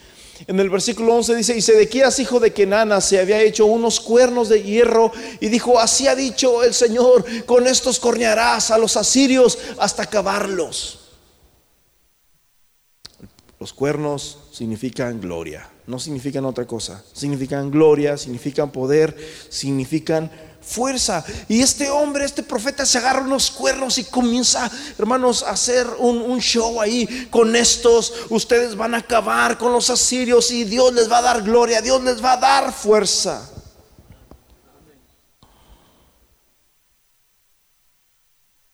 [0.46, 4.50] En el versículo 11 dice, y Sedequías, hijo de Kenana, se había hecho unos cuernos
[4.50, 9.58] de hierro y dijo, así ha dicho el Señor, con estos cornearás a los asirios
[9.80, 11.03] hasta acabarlos.
[13.64, 17.02] Los cuernos significan gloria, no significan otra cosa.
[17.14, 19.16] Significan gloria, significan poder,
[19.48, 21.24] significan fuerza.
[21.48, 26.42] Y este hombre, este profeta, se agarra unos cuernos y comienza, hermanos, a hacer un,
[26.42, 28.26] show ahí con estos.
[28.30, 32.04] Ustedes van a acabar con los asirios y Dios les va a dar gloria, Dios
[32.04, 33.50] les va a dar fuerza.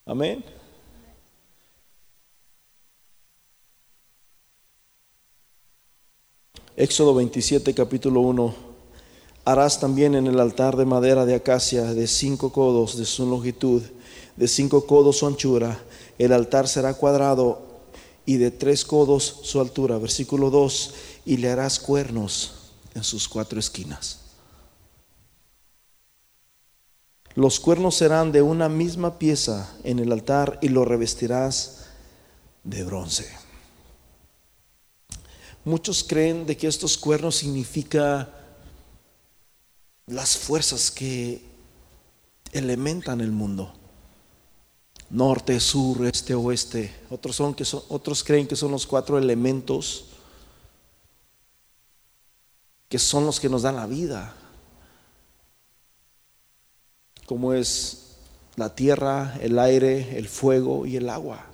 [0.08, 0.44] Amén.
[6.80, 8.56] Éxodo 27, capítulo 1.
[9.44, 13.82] Harás también en el altar de madera de acacia de cinco codos de su longitud,
[14.38, 15.78] de cinco codos su anchura.
[16.18, 17.62] El altar será cuadrado
[18.26, 19.98] y de tres codos su altura.
[19.98, 20.94] Versículo 2.
[21.26, 22.54] Y le harás cuernos
[22.96, 24.22] en sus cuatro esquinas.
[27.36, 31.88] Los cuernos serán de una misma pieza en el altar y lo revestirás
[32.64, 33.39] de bronce.
[35.70, 38.28] Muchos creen de que estos cuernos significa
[40.08, 41.44] las fuerzas que
[42.52, 43.72] elementan el mundo.
[45.12, 46.92] Norte, sur, este, oeste.
[47.12, 50.06] Otros, son que otros creen que son los cuatro elementos
[52.88, 54.34] que son los que nos dan la vida.
[57.28, 58.16] Como es
[58.56, 61.49] la tierra, el aire, el fuego y el agua.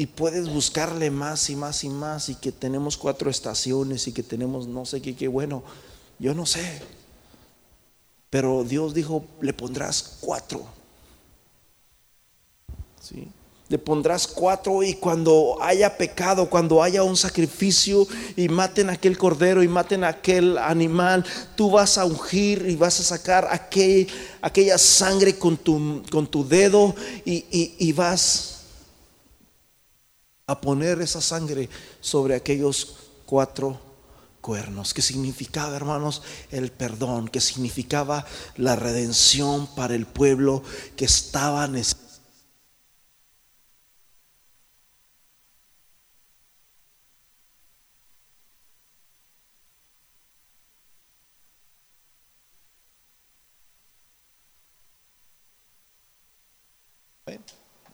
[0.00, 4.22] Y puedes buscarle más y más y más y que tenemos cuatro estaciones y que
[4.22, 5.62] tenemos no sé qué, qué bueno,
[6.18, 6.80] yo no sé.
[8.30, 10.64] Pero Dios dijo, le pondrás cuatro.
[13.02, 13.28] ¿Sí?
[13.68, 19.62] Le pondrás cuatro y cuando haya pecado, cuando haya un sacrificio y maten aquel cordero
[19.62, 21.26] y maten aquel animal,
[21.56, 24.08] tú vas a ungir y vas a sacar aquel,
[24.40, 26.94] aquella sangre con tu, con tu dedo
[27.26, 27.44] y,
[27.78, 28.59] y vas
[30.50, 31.68] a poner esa sangre
[32.00, 33.78] sobre aquellos cuatro
[34.40, 38.26] cuernos, que significaba, hermanos, el perdón, que significaba
[38.56, 40.64] la redención para el pueblo
[40.96, 42.10] que estaba necesitado.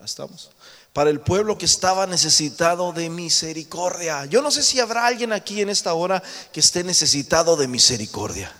[0.03, 0.51] Estamos
[0.97, 4.24] para el pueblo que estaba necesitado de misericordia.
[4.24, 6.22] Yo no sé si habrá alguien aquí en esta hora
[6.55, 8.51] que esté necesitado de misericordia.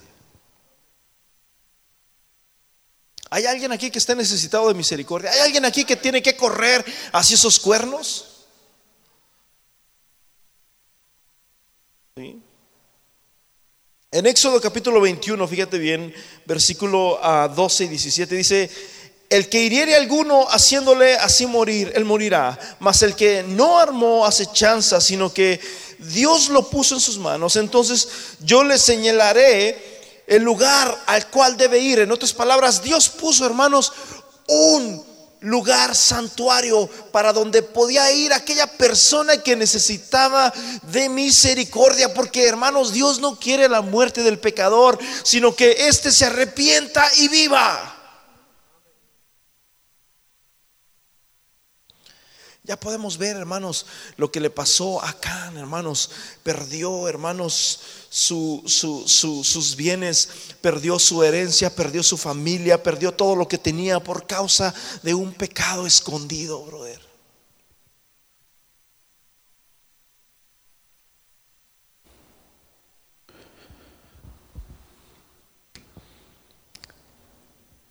[3.31, 5.31] ¿Hay alguien aquí que esté necesitado de misericordia?
[5.31, 8.45] ¿Hay alguien aquí que tiene que correr hacia esos cuernos?
[14.11, 16.15] En Éxodo capítulo 21, fíjate bien,
[16.45, 17.19] versículo
[17.55, 18.71] 12 ah, y 17 dice,
[19.29, 22.59] el que hiriere a alguno haciéndole así morir, él morirá.
[22.79, 25.61] Mas el que no armó acechanza, sino que
[25.99, 28.09] Dios lo puso en sus manos, entonces
[28.41, 29.97] yo le señalaré
[30.27, 32.01] el lugar al cual debe ir.
[32.01, 33.93] En otras palabras, Dios puso, hermanos,
[34.49, 35.05] un
[35.41, 40.53] lugar santuario para donde podía ir aquella persona que necesitaba
[40.83, 46.27] de misericordia, porque hermanos, Dios no quiere la muerte del pecador, sino que éste se
[46.27, 47.96] arrepienta y viva.
[52.67, 53.87] Ya podemos ver, hermanos,
[54.17, 56.11] lo que le pasó acá, hermanos.
[56.43, 57.79] Perdió, hermanos,
[58.11, 60.29] sus bienes,
[60.61, 65.33] perdió su herencia, perdió su familia, perdió todo lo que tenía por causa de un
[65.33, 67.01] pecado escondido, brother.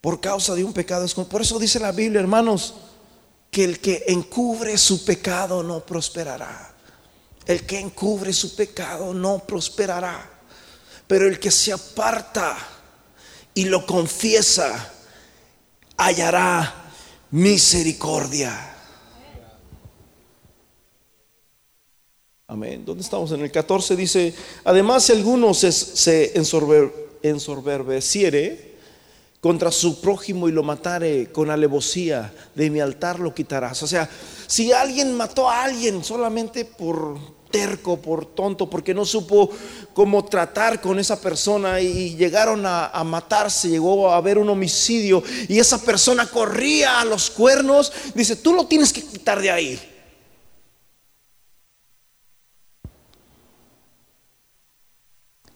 [0.01, 1.31] Por causa de un pecado escondido.
[1.31, 2.73] Por eso dice la Biblia, hermanos
[3.55, 6.75] que el que encubre su pecado no prosperará.
[7.45, 10.29] El que encubre su pecado no prosperará.
[11.07, 12.57] Pero el que se aparta
[13.53, 14.91] y lo confiesa,
[15.95, 16.91] hallará
[17.31, 18.75] misericordia.
[22.47, 22.83] Amén.
[22.83, 23.31] ¿Dónde estamos?
[23.31, 24.35] En el 14 dice,
[24.65, 26.37] además si alguno se, se
[27.23, 28.74] ensoberbeciere,
[29.45, 33.83] contra su prójimo y lo matare con alevosía, de mi altar lo quitarás.
[33.83, 34.09] O sea,
[34.47, 37.19] si alguien mató a alguien solamente por
[37.51, 39.51] terco, por tonto, porque no supo
[39.93, 45.21] cómo tratar con esa persona y llegaron a, a, matarse, llegó a haber un homicidio
[45.47, 49.94] y esa persona corría a los cuernos, dice, tú lo tienes que quitar de ahí.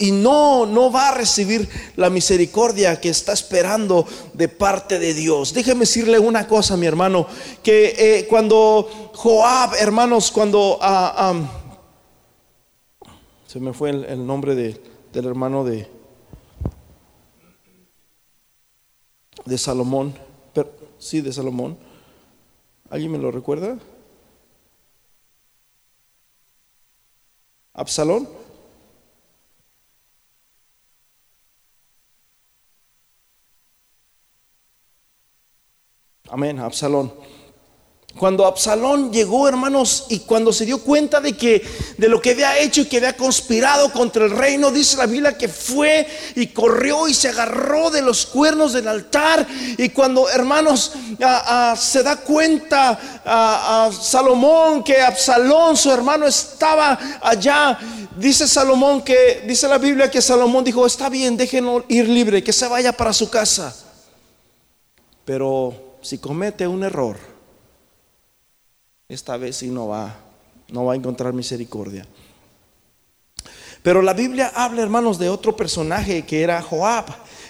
[0.02, 5.54] Y no, no va a recibir la misericordia que está esperando de parte de Dios.
[5.54, 7.28] Déjeme decirle una cosa, mi hermano,
[7.62, 11.34] que eh, cuando Joab, hermanos, cuando ah,
[13.46, 14.82] se me fue el, nombre de,
[15.12, 15.86] del hermano de,
[19.44, 20.16] de Salomón,
[20.98, 21.78] sí, de Salomón,
[22.90, 23.78] ¿alguien me lo recuerda?
[27.74, 28.39] Absalón.
[36.30, 37.12] Amén, Absalón.
[38.18, 41.66] Cuando Absalón llegó, hermanos, y cuando se dio cuenta de que
[41.98, 45.38] de lo que había hecho y que había conspirado contra el reino, dice la Biblia
[45.38, 46.06] que fue
[46.36, 49.48] y corrió y se agarró de los cuernos del altar.
[49.78, 50.92] Y cuando, hermanos,
[51.78, 57.80] se da cuenta a, Salomón que Absalón, su hermano, estaba allá,
[58.18, 62.54] dice Salomón que, dice la Biblia que Salomón dijo: Está bien, déjenlo ir libre, que
[62.54, 63.74] se vaya para su casa.
[65.24, 67.18] Pero si comete un error,
[69.08, 70.16] esta vez sí no va,
[70.70, 72.06] no va a encontrar misericordia.
[73.82, 77.06] Pero la Biblia habla, hermanos, de otro personaje que era Joab.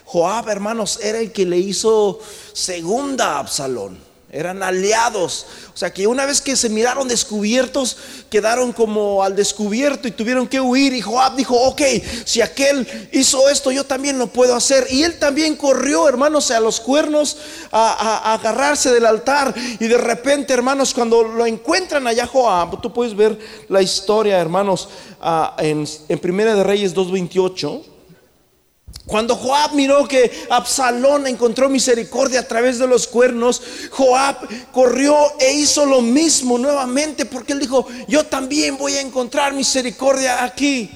[0.06, 2.20] Joab, hermanos, era el que le hizo
[2.54, 5.46] segunda a Absalón eran aliados.
[5.74, 7.98] O sea que una vez que se miraron descubiertos,
[8.30, 10.94] quedaron como al descubierto y tuvieron que huir.
[10.94, 11.82] Y Joab dijo, ok,
[12.26, 14.88] si aquel hizo esto, yo también lo puedo hacer.
[14.90, 17.38] Y él también corrió, hermanos, a los cuernos
[17.72, 19.54] a, agarrarse del altar.
[19.80, 24.90] Y de repente, hermanos, cuando lo encuentran allá Joab, tú puedes ver la historia, hermanos,
[25.22, 27.99] ah, en, en Primera de Reyes 2.28.
[29.06, 35.54] Cuando Joab miró que Absalón encontró misericordia a través de los cuernos, Joab corrió e
[35.54, 40.92] hizo lo mismo nuevamente porque él dijo, yo también voy a encontrar misericordia aquí.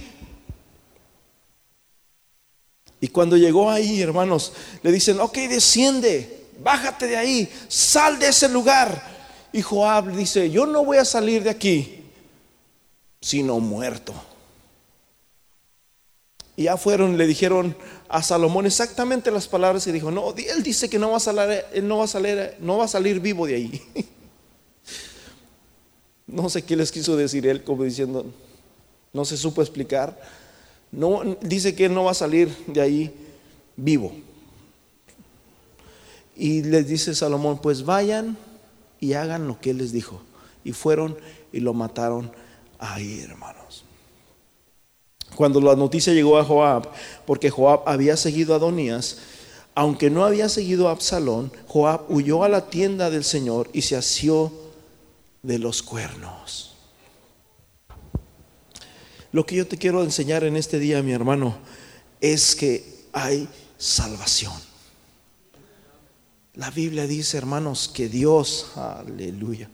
[3.01, 8.47] Y cuando llegó ahí, hermanos, le dicen, ok, desciende, bájate de ahí, sal de ese
[8.47, 9.11] lugar.
[9.51, 12.01] Y Joab dice, yo no voy a salir de aquí,
[13.19, 14.13] sino muerto.
[16.55, 17.75] Y ya fueron, le dijeron
[18.09, 20.11] a Salomón exactamente las palabras que dijo.
[20.11, 22.87] No, él dice que no va a salir, no va a salir, no va a
[22.87, 23.81] salir vivo de ahí.
[26.25, 28.25] No sé qué les quiso decir él, como diciendo,
[29.11, 30.19] no se supo explicar.
[30.91, 33.13] No, dice que él no va a salir de ahí
[33.75, 34.13] vivo.
[36.35, 38.37] Y les dice Salomón, pues vayan
[38.99, 40.21] y hagan lo que él les dijo.
[40.63, 41.17] Y fueron
[41.51, 42.31] y lo mataron
[42.79, 43.62] ahí, hermanos.
[45.35, 46.89] Cuando la noticia llegó a Joab,
[47.25, 49.17] porque Joab había seguido a Adonías,
[49.75, 53.95] aunque no había seguido a Absalón, Joab huyó a la tienda del Señor y se
[53.95, 54.51] asió
[55.41, 56.75] de los cuernos.
[59.31, 61.57] Lo que yo te quiero enseñar en este día, mi hermano,
[62.21, 64.53] es que hay salvación.
[66.53, 69.69] La Biblia dice, hermanos, que Dios, aleluya,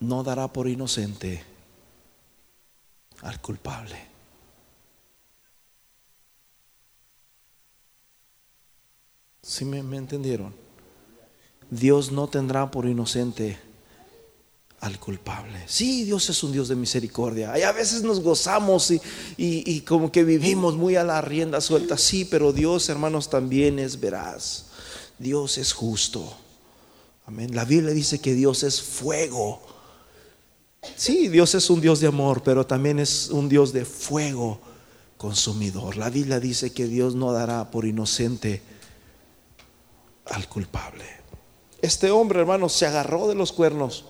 [0.00, 1.44] no dará por inocente
[3.22, 4.08] al culpable.
[9.42, 10.54] ¿Sí me, entendieron?
[11.70, 13.58] Dios no tendrá por inocente
[14.80, 15.64] al culpable.
[15.66, 17.58] Sí, Dios es un Dios de misericordia.
[17.58, 19.00] Y a veces nos gozamos y,
[19.36, 21.96] y, como que vivimos muy a la rienda suelta.
[21.96, 24.66] Sí, pero Dios, hermanos, también es veraz.
[25.18, 26.36] Dios es justo.
[27.26, 27.54] Amén.
[27.54, 29.60] La Biblia dice que Dios es fuego.
[30.96, 34.60] Sí, Dios es un Dios de amor, pero también es un Dios de fuego
[35.16, 35.96] consumidor.
[35.96, 38.62] La Biblia dice que Dios no dará por inocente
[40.26, 41.04] al culpable.
[41.82, 44.04] Este hombre, hermanos, se agarró de los cuernos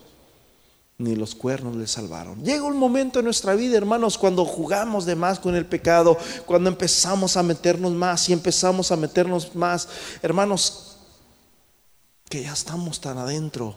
[0.98, 2.42] ni los cuernos le salvaron.
[2.42, 6.68] Llega un momento en nuestra vida, hermanos, cuando jugamos de más con el pecado, cuando
[6.68, 9.88] empezamos a meternos más y empezamos a meternos más,
[10.22, 10.96] hermanos,
[12.28, 13.76] que ya estamos tan adentro,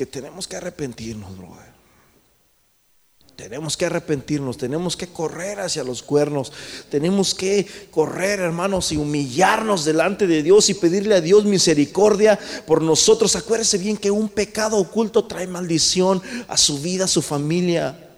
[0.00, 1.28] que tenemos que arrepentirnos.
[3.36, 6.54] Tenemos que arrepentirnos, tenemos que correr hacia los cuernos,
[6.88, 12.80] tenemos que correr, hermanos, y humillarnos delante de Dios y pedirle a Dios misericordia por
[12.80, 13.36] nosotros.
[13.36, 18.09] Acuérdese bien que un pecado oculto trae maldición a su vida, a su familia.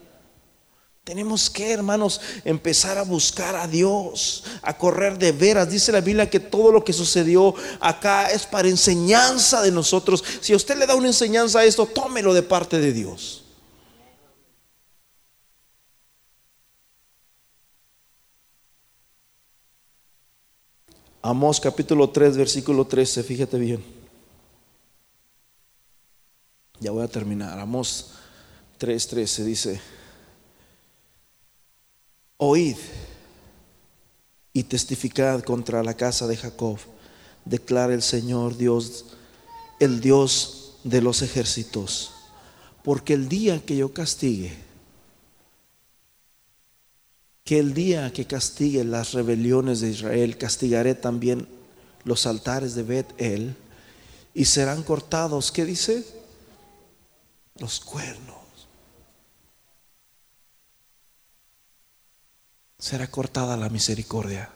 [1.05, 5.69] Tenemos que, hermanos, empezar a buscar a Dios, a correr de veras.
[5.69, 10.23] Dice la Biblia que todo lo que sucedió acá es para enseñanza de nosotros.
[10.41, 13.43] Si usted le da una enseñanza a esto, tómelo de parte de Dios.
[21.21, 23.85] Amós capítulo 3, versículo 13, fíjate bien.
[26.79, 27.59] Ya voy a terminar.
[27.59, 28.11] Amós
[28.79, 29.81] 3, 13 dice,
[32.45, 32.77] oíd
[34.53, 36.77] y testificad contra la casa de Jacob,
[37.45, 39.05] declara el Señor Dios,
[39.79, 42.11] el Dios de los ejércitos,
[42.83, 44.53] porque el día que yo castigue,
[47.45, 51.47] que el día que castigue las rebeliones de Israel, castigaré también
[52.03, 53.55] los altares de Bet-El
[54.35, 56.05] y serán cortados, ¿qué dice?
[57.59, 58.42] Los cuernos.
[62.83, 64.51] Será cortada la misericordia.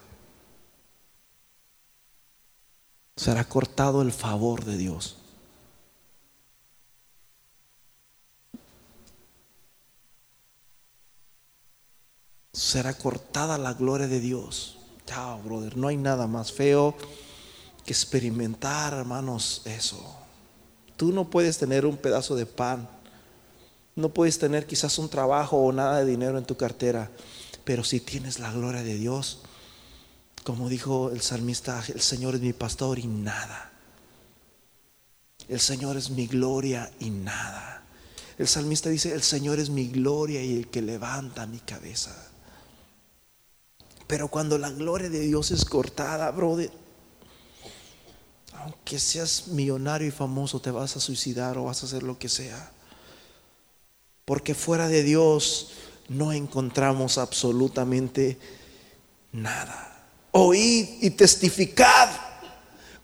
[3.15, 5.15] Será cortado el favor de Dios.
[12.51, 14.77] será cortada la gloria de Dios.
[15.05, 15.77] Chao, brother.
[15.77, 16.95] No hay nada más feo
[17.85, 20.17] que experimentar, hermanos, eso.
[20.97, 22.89] Tú no puedes tener un pedazo de pan.
[23.95, 27.09] No puedes tener quizás un trabajo o nada de dinero en tu cartera.
[27.67, 29.39] Pero si tienes la gloria de Dios,
[30.45, 33.73] como dijo el salmista, el Señor es mi pastor y nada.
[35.49, 37.83] El Señor es mi gloria y nada.
[38.37, 42.15] El salmista dice, el Señor es mi gloria y el que levanta mi cabeza.
[44.07, 46.71] Pero cuando la gloria de Dios es cortada, brother,
[48.53, 52.29] aunque seas millonario y famoso, te vas a suicidar o vas a hacer lo que
[52.29, 52.71] sea.
[54.23, 55.73] Porque fuera de Dios
[56.09, 58.37] no encontramos absolutamente
[59.31, 60.05] nada.
[60.31, 62.09] Oíd y testificad.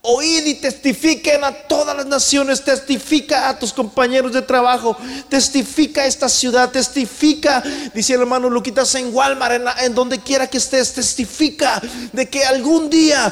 [0.05, 4.97] Oíd y testifiquen a todas las naciones, testifica a tus compañeros de trabajo,
[5.29, 10.57] testifica a esta ciudad, testifica, dice el hermano Luquitas en Walmart, en, donde quiera que
[10.57, 11.81] estés, testifica
[12.11, 13.31] de que algún día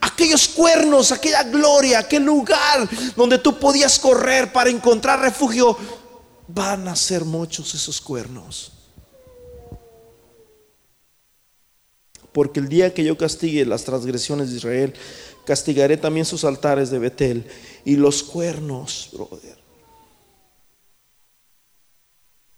[0.00, 5.76] aquellos cuernos, aquella gloria, aquel lugar donde tú podías correr para encontrar refugio,
[6.46, 8.81] van a ser muchos esos cuernos.
[12.32, 14.94] Porque el día que yo castigue las transgresiones de Israel,
[15.44, 17.44] castigaré también sus altares de Betel
[17.84, 19.58] y los cuernos, brother.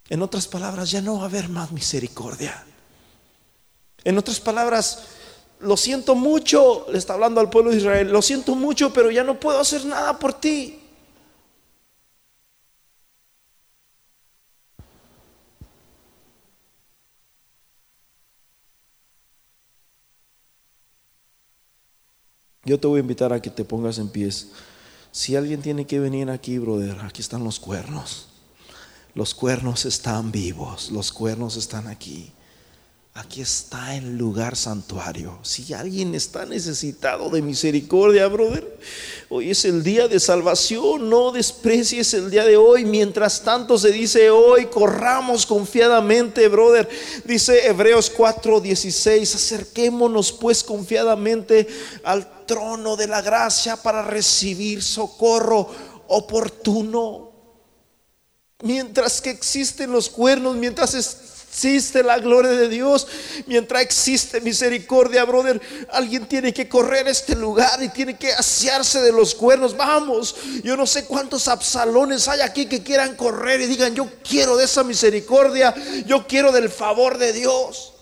[0.08, 2.64] En otras palabras, ya no va a haber más misericordia.
[4.04, 5.04] En otras palabras,
[5.60, 9.24] lo siento mucho, le está hablando al pueblo de Israel, lo siento mucho, pero ya
[9.24, 10.83] no puedo hacer nada por ti.
[22.64, 24.48] Yo te voy a invitar a que te pongas en pies.
[25.12, 28.28] Si alguien tiene que venir aquí, brother, aquí están los cuernos.
[29.14, 32.32] Los cuernos están vivos, los cuernos están aquí.
[33.16, 35.38] Aquí está el lugar santuario.
[35.42, 38.76] Si alguien está necesitado de misericordia, brother,
[39.28, 41.08] hoy es el día de salvación.
[41.08, 42.84] No desprecies el día de hoy.
[42.84, 46.88] Mientras tanto se dice hoy, corramos confiadamente, brother.
[47.24, 51.68] Dice Hebreos 4:16, acerquémonos pues confiadamente
[52.02, 55.68] al trono de la gracia para recibir socorro
[56.08, 57.32] oportuno.
[58.62, 63.06] Mientras que existen los cuernos, mientras existe la gloria de Dios,
[63.46, 65.60] mientras existe misericordia, brother,
[65.92, 69.76] alguien tiene que correr a este lugar y tiene que asearse de los cuernos.
[69.76, 74.56] Vamos, yo no sé cuántos absalones hay aquí que quieran correr y digan, yo quiero
[74.56, 75.74] de esa misericordia,
[76.06, 77.93] yo quiero del favor de Dios.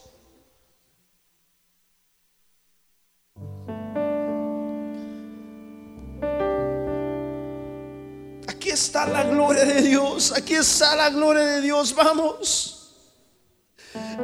[8.73, 12.79] Está la gloria de Dios, aquí está la gloria de Dios, vamos.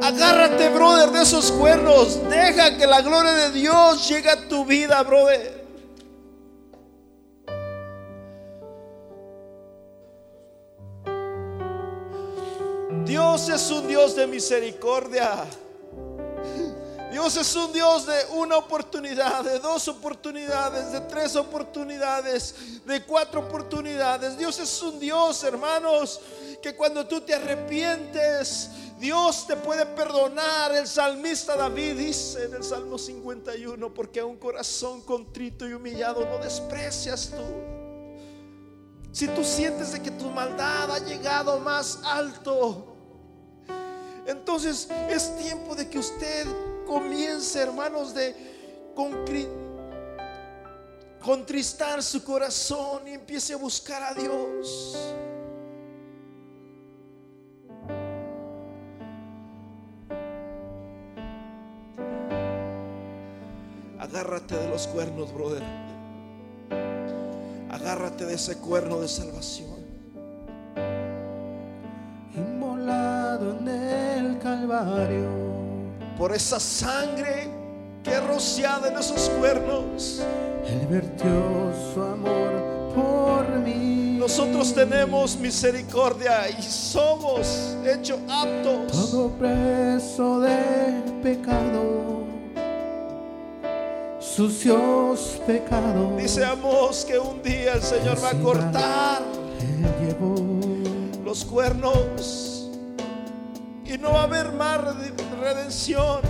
[0.01, 2.27] Agárrate, brother, de esos cuernos.
[2.29, 5.59] Deja que la gloria de Dios llegue a tu vida, brother.
[13.05, 15.45] Dios es un Dios de misericordia.
[17.19, 23.41] Dios es un Dios de una oportunidad, de dos oportunidades, de tres oportunidades, de cuatro
[23.41, 24.37] oportunidades.
[24.37, 26.21] Dios es un Dios, hermanos,
[26.61, 30.73] que cuando tú te arrepientes, Dios te puede perdonar.
[30.73, 36.25] El salmista David dice en el Salmo 51, porque a un corazón contrito y humillado
[36.25, 37.43] no desprecias tú.
[39.11, 42.95] Si tú sientes de que tu maldad ha llegado más alto,
[44.25, 46.47] entonces es tiempo de que usted
[46.89, 48.35] comience, hermanos, de
[51.21, 54.97] contristar su corazón y empiece a buscar a Dios.
[63.99, 65.61] Agárrate de los cuernos, brother.
[67.69, 69.77] Agárrate de ese cuerno de salvación.
[72.33, 75.38] Inmolado en el Calvario.
[76.19, 77.49] Por esa sangre
[78.03, 80.21] que rociada en esos cuernos.
[80.67, 84.17] Él vertió su amor por mí.
[84.19, 88.91] Nosotros tenemos misericordia y somos hechos aptos.
[88.91, 92.09] Todo preso de pecado
[94.39, 96.17] sucios pecados.
[96.17, 99.21] Dice Amos que un día el Señor va a cortar
[101.25, 102.48] los cuernos
[103.89, 104.79] y no va a haber más
[105.41, 106.21] redención.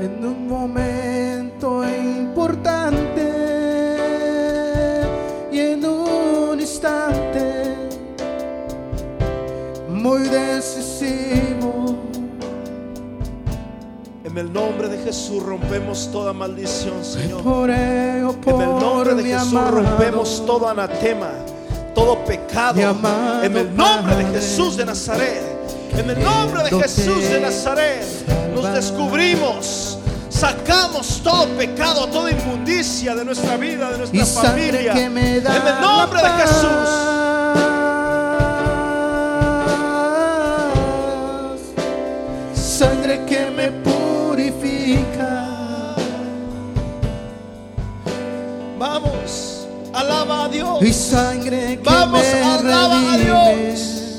[0.00, 3.32] En un momento importante
[5.50, 7.74] y en un instante
[9.88, 11.96] muy decisivo.
[14.24, 14.69] En el nombre
[15.00, 17.42] Jesús rompemos toda maldición, Señor.
[17.42, 21.30] Por en el nombre de Jesús rompemos todo anatema,
[21.94, 22.80] todo pecado.
[23.42, 25.42] En el nombre de Jesús de Nazaret.
[25.96, 28.04] En el nombre de Jesús de Nazaret
[28.54, 29.98] nos descubrimos.
[30.28, 34.92] Sacamos todo pecado, toda inmundicia de nuestra vida, de nuestra familia.
[34.92, 36.59] En el nombre de Jesús.
[50.80, 54.16] Y sangre que Vamos, me alaba a Dios.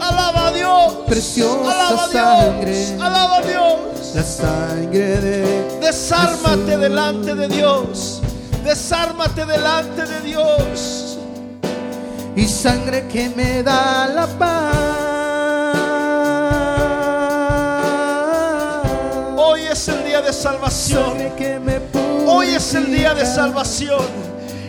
[0.00, 0.92] Alaba a Dios.
[1.06, 2.72] Preciosa alaba a sangre.
[2.72, 3.00] Dios.
[3.00, 3.78] Alaba a Dios.
[4.14, 6.80] La sangre de Desármate Jesús.
[6.80, 8.20] delante de Dios.
[8.64, 11.18] Desármate delante de Dios.
[12.36, 14.74] y sangre que me da la paz.
[19.36, 21.04] Hoy es el día de salvación.
[21.18, 21.32] Sangre
[22.26, 24.23] Hoy es el día de salvación.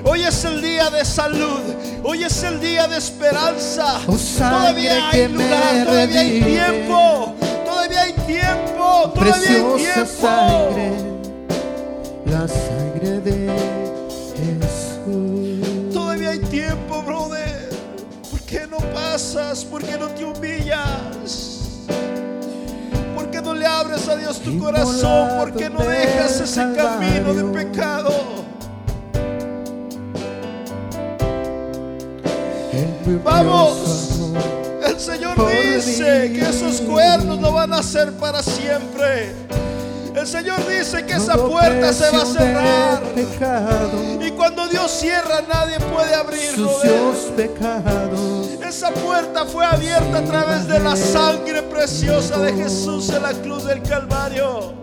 [0.08, 1.62] Hoy es el día de salud.
[2.04, 4.00] Hoy es el día de esperanza.
[4.08, 7.36] Oh, Todavía hay lugar, todavía hay tiempo.
[7.66, 9.12] Todavía hay tiempo.
[9.16, 10.22] Todavía hay tiempo.
[10.22, 10.92] sangre,
[12.28, 13.48] la sangre de
[14.38, 15.92] Jesús.
[15.92, 17.70] Todavía hay tiempo, brother.
[18.30, 19.66] ¿Por qué no pasas?
[19.66, 21.80] ¿Por qué no te humillas?
[23.16, 25.40] ¿Por qué no le abres a Dios tu corazón?
[25.40, 28.46] ¿Por qué no dejas ese camino de pecado?
[33.24, 34.34] Vamos.
[34.84, 39.32] El Señor dice que esos cuernos no van a ser para siempre.
[40.16, 43.04] El Señor dice que esa puerta se va a cerrar.
[44.26, 46.72] Y cuando Dios cierra, nadie puede abrirlo.
[48.68, 53.66] Esa puerta fue abierta a través de la sangre preciosa de Jesús en la cruz
[53.66, 54.74] del Calvario.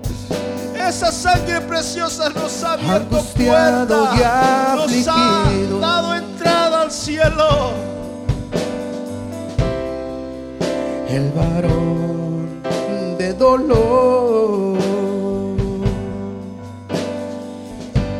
[0.76, 7.92] Esa sangre preciosa nos ha abierto Angustiado y puerta, nos ha dado entrada al cielo.
[11.12, 12.62] El varón
[13.18, 14.78] de dolor.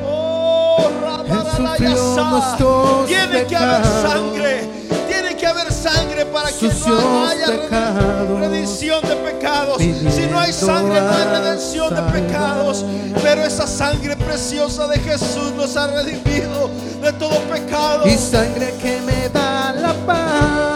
[0.07, 0.90] Oh,
[1.26, 4.68] Él sufrió nuestros Tiene que haber sangre.
[5.09, 8.40] Tiene que haber sangre para que no haya pecados.
[8.40, 9.78] redención de pecados.
[9.78, 12.84] Si no hay sangre, no hay redención de pecados.
[13.22, 16.68] Pero esa sangre preciosa de Jesús nos ha redimido
[17.03, 18.07] de todo pecado.
[18.07, 20.71] y sangre que me da la paz.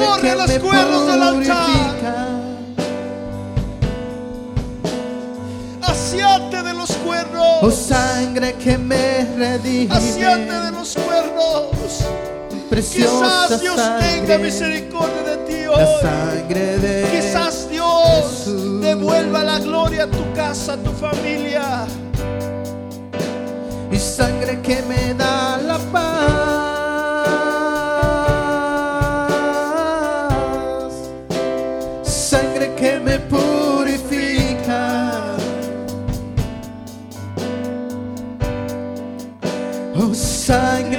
[0.00, 1.70] Sangre Corre que a los cuernos del altar.
[5.82, 7.74] Asiate de los Oh cuernos.
[7.74, 9.94] sangre que me redime.
[9.94, 12.04] Asiate de los cuernos.
[12.68, 14.38] Preciosa Quizás Dios tenga sangre.
[14.38, 15.94] misericordia de ti La hoy.
[16.02, 18.80] sangre de Quizás Dios Jesús.
[18.80, 21.86] devuelva la gloria a tu casa, a tu familia.
[23.92, 26.49] y sangre que me da la paz.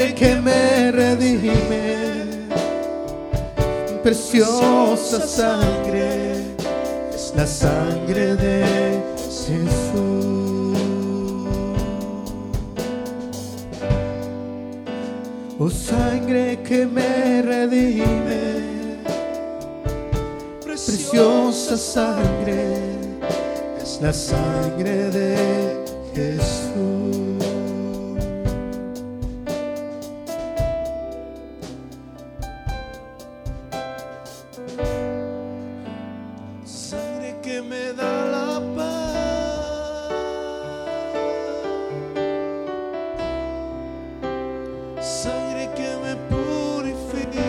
[0.02, 2.02] Sangre que me redime.
[4.04, 6.34] Preciosa sangre,
[7.14, 8.66] es la sangre de
[9.18, 9.68] Jesús.
[15.60, 18.66] Oh sangre que me redime,
[20.66, 22.78] preciosa sangre,
[23.80, 25.86] es la sangre de
[26.16, 27.21] Jesús.
[45.02, 47.42] Sangre que me purifica.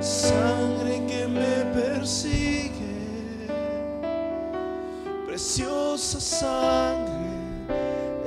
[0.00, 3.48] Sangre que me persigue.
[5.26, 7.26] Preciosa sangre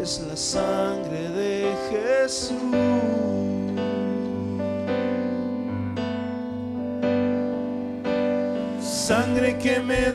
[0.01, 2.89] es la sangre de Jesús.
[9.09, 10.08] sangre que me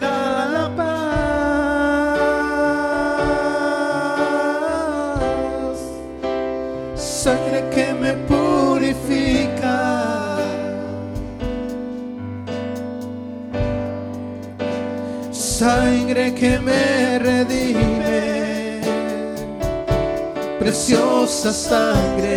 [21.44, 22.33] preciosa sangre,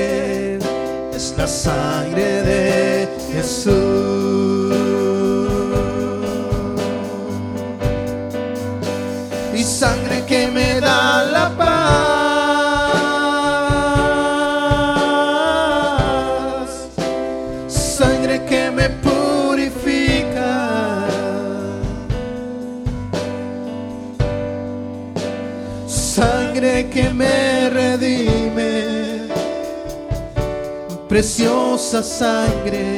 [32.67, 32.96] sangre,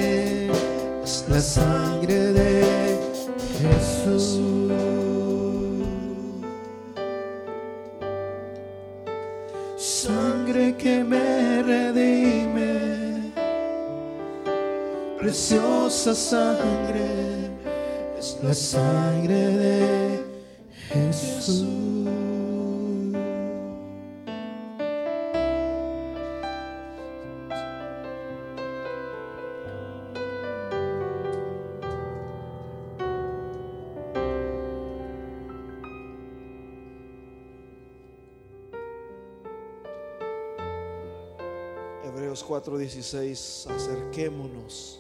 [42.40, 45.00] Hebreos 4:16, acerquémonos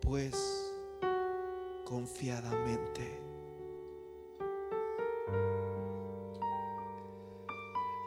[0.00, 0.34] pues
[1.84, 3.20] confiadamente.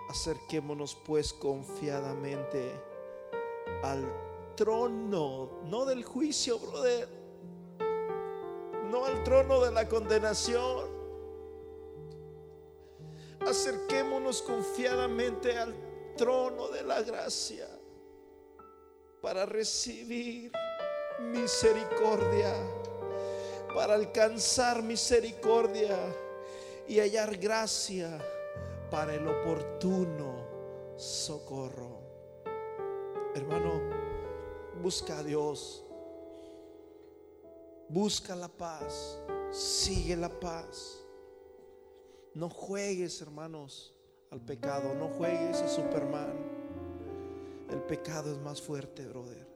[0.09, 2.71] Acerquémonos pues confiadamente
[3.83, 4.03] al
[4.55, 7.07] trono, no del juicio, brother,
[8.89, 10.93] no al trono de la condenación.
[13.41, 17.67] Acerquémonos confiadamente al trono de la gracia
[19.21, 20.49] para recibir
[21.19, 22.53] misericordia,
[23.73, 25.97] para alcanzar misericordia
[26.87, 28.17] y hallar gracia
[28.89, 31.99] para el oportuno socorro.
[33.35, 33.81] Hermano,
[34.81, 35.83] busca a Dios,
[37.89, 39.19] busca la paz,
[39.51, 41.03] sigue la paz.
[42.33, 43.94] No juegues, hermanos,
[44.35, 46.33] al pecado, no juegues a Superman.
[47.71, 49.47] El pecado es más fuerte, brother.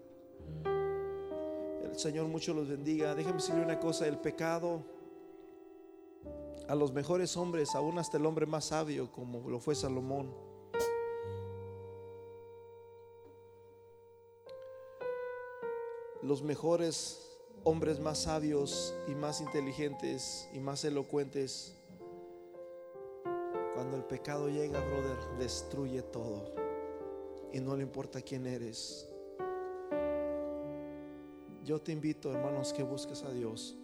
[1.83, 3.13] El Señor mucho los bendiga.
[3.13, 4.81] Déjame decirle una cosa, el pecado
[6.69, 10.33] a los mejores hombres, aún hasta el hombre más sabio como lo fue Salomón.
[16.21, 21.75] Los mejores hombres más sabios y más inteligentes y más elocuentes,
[23.89, 26.53] cuando el pecado llega, brother, destruye todo.
[27.51, 29.09] Y no le importa quién eres.
[31.65, 33.75] Yo te invito, hermanos, que busques a Dios.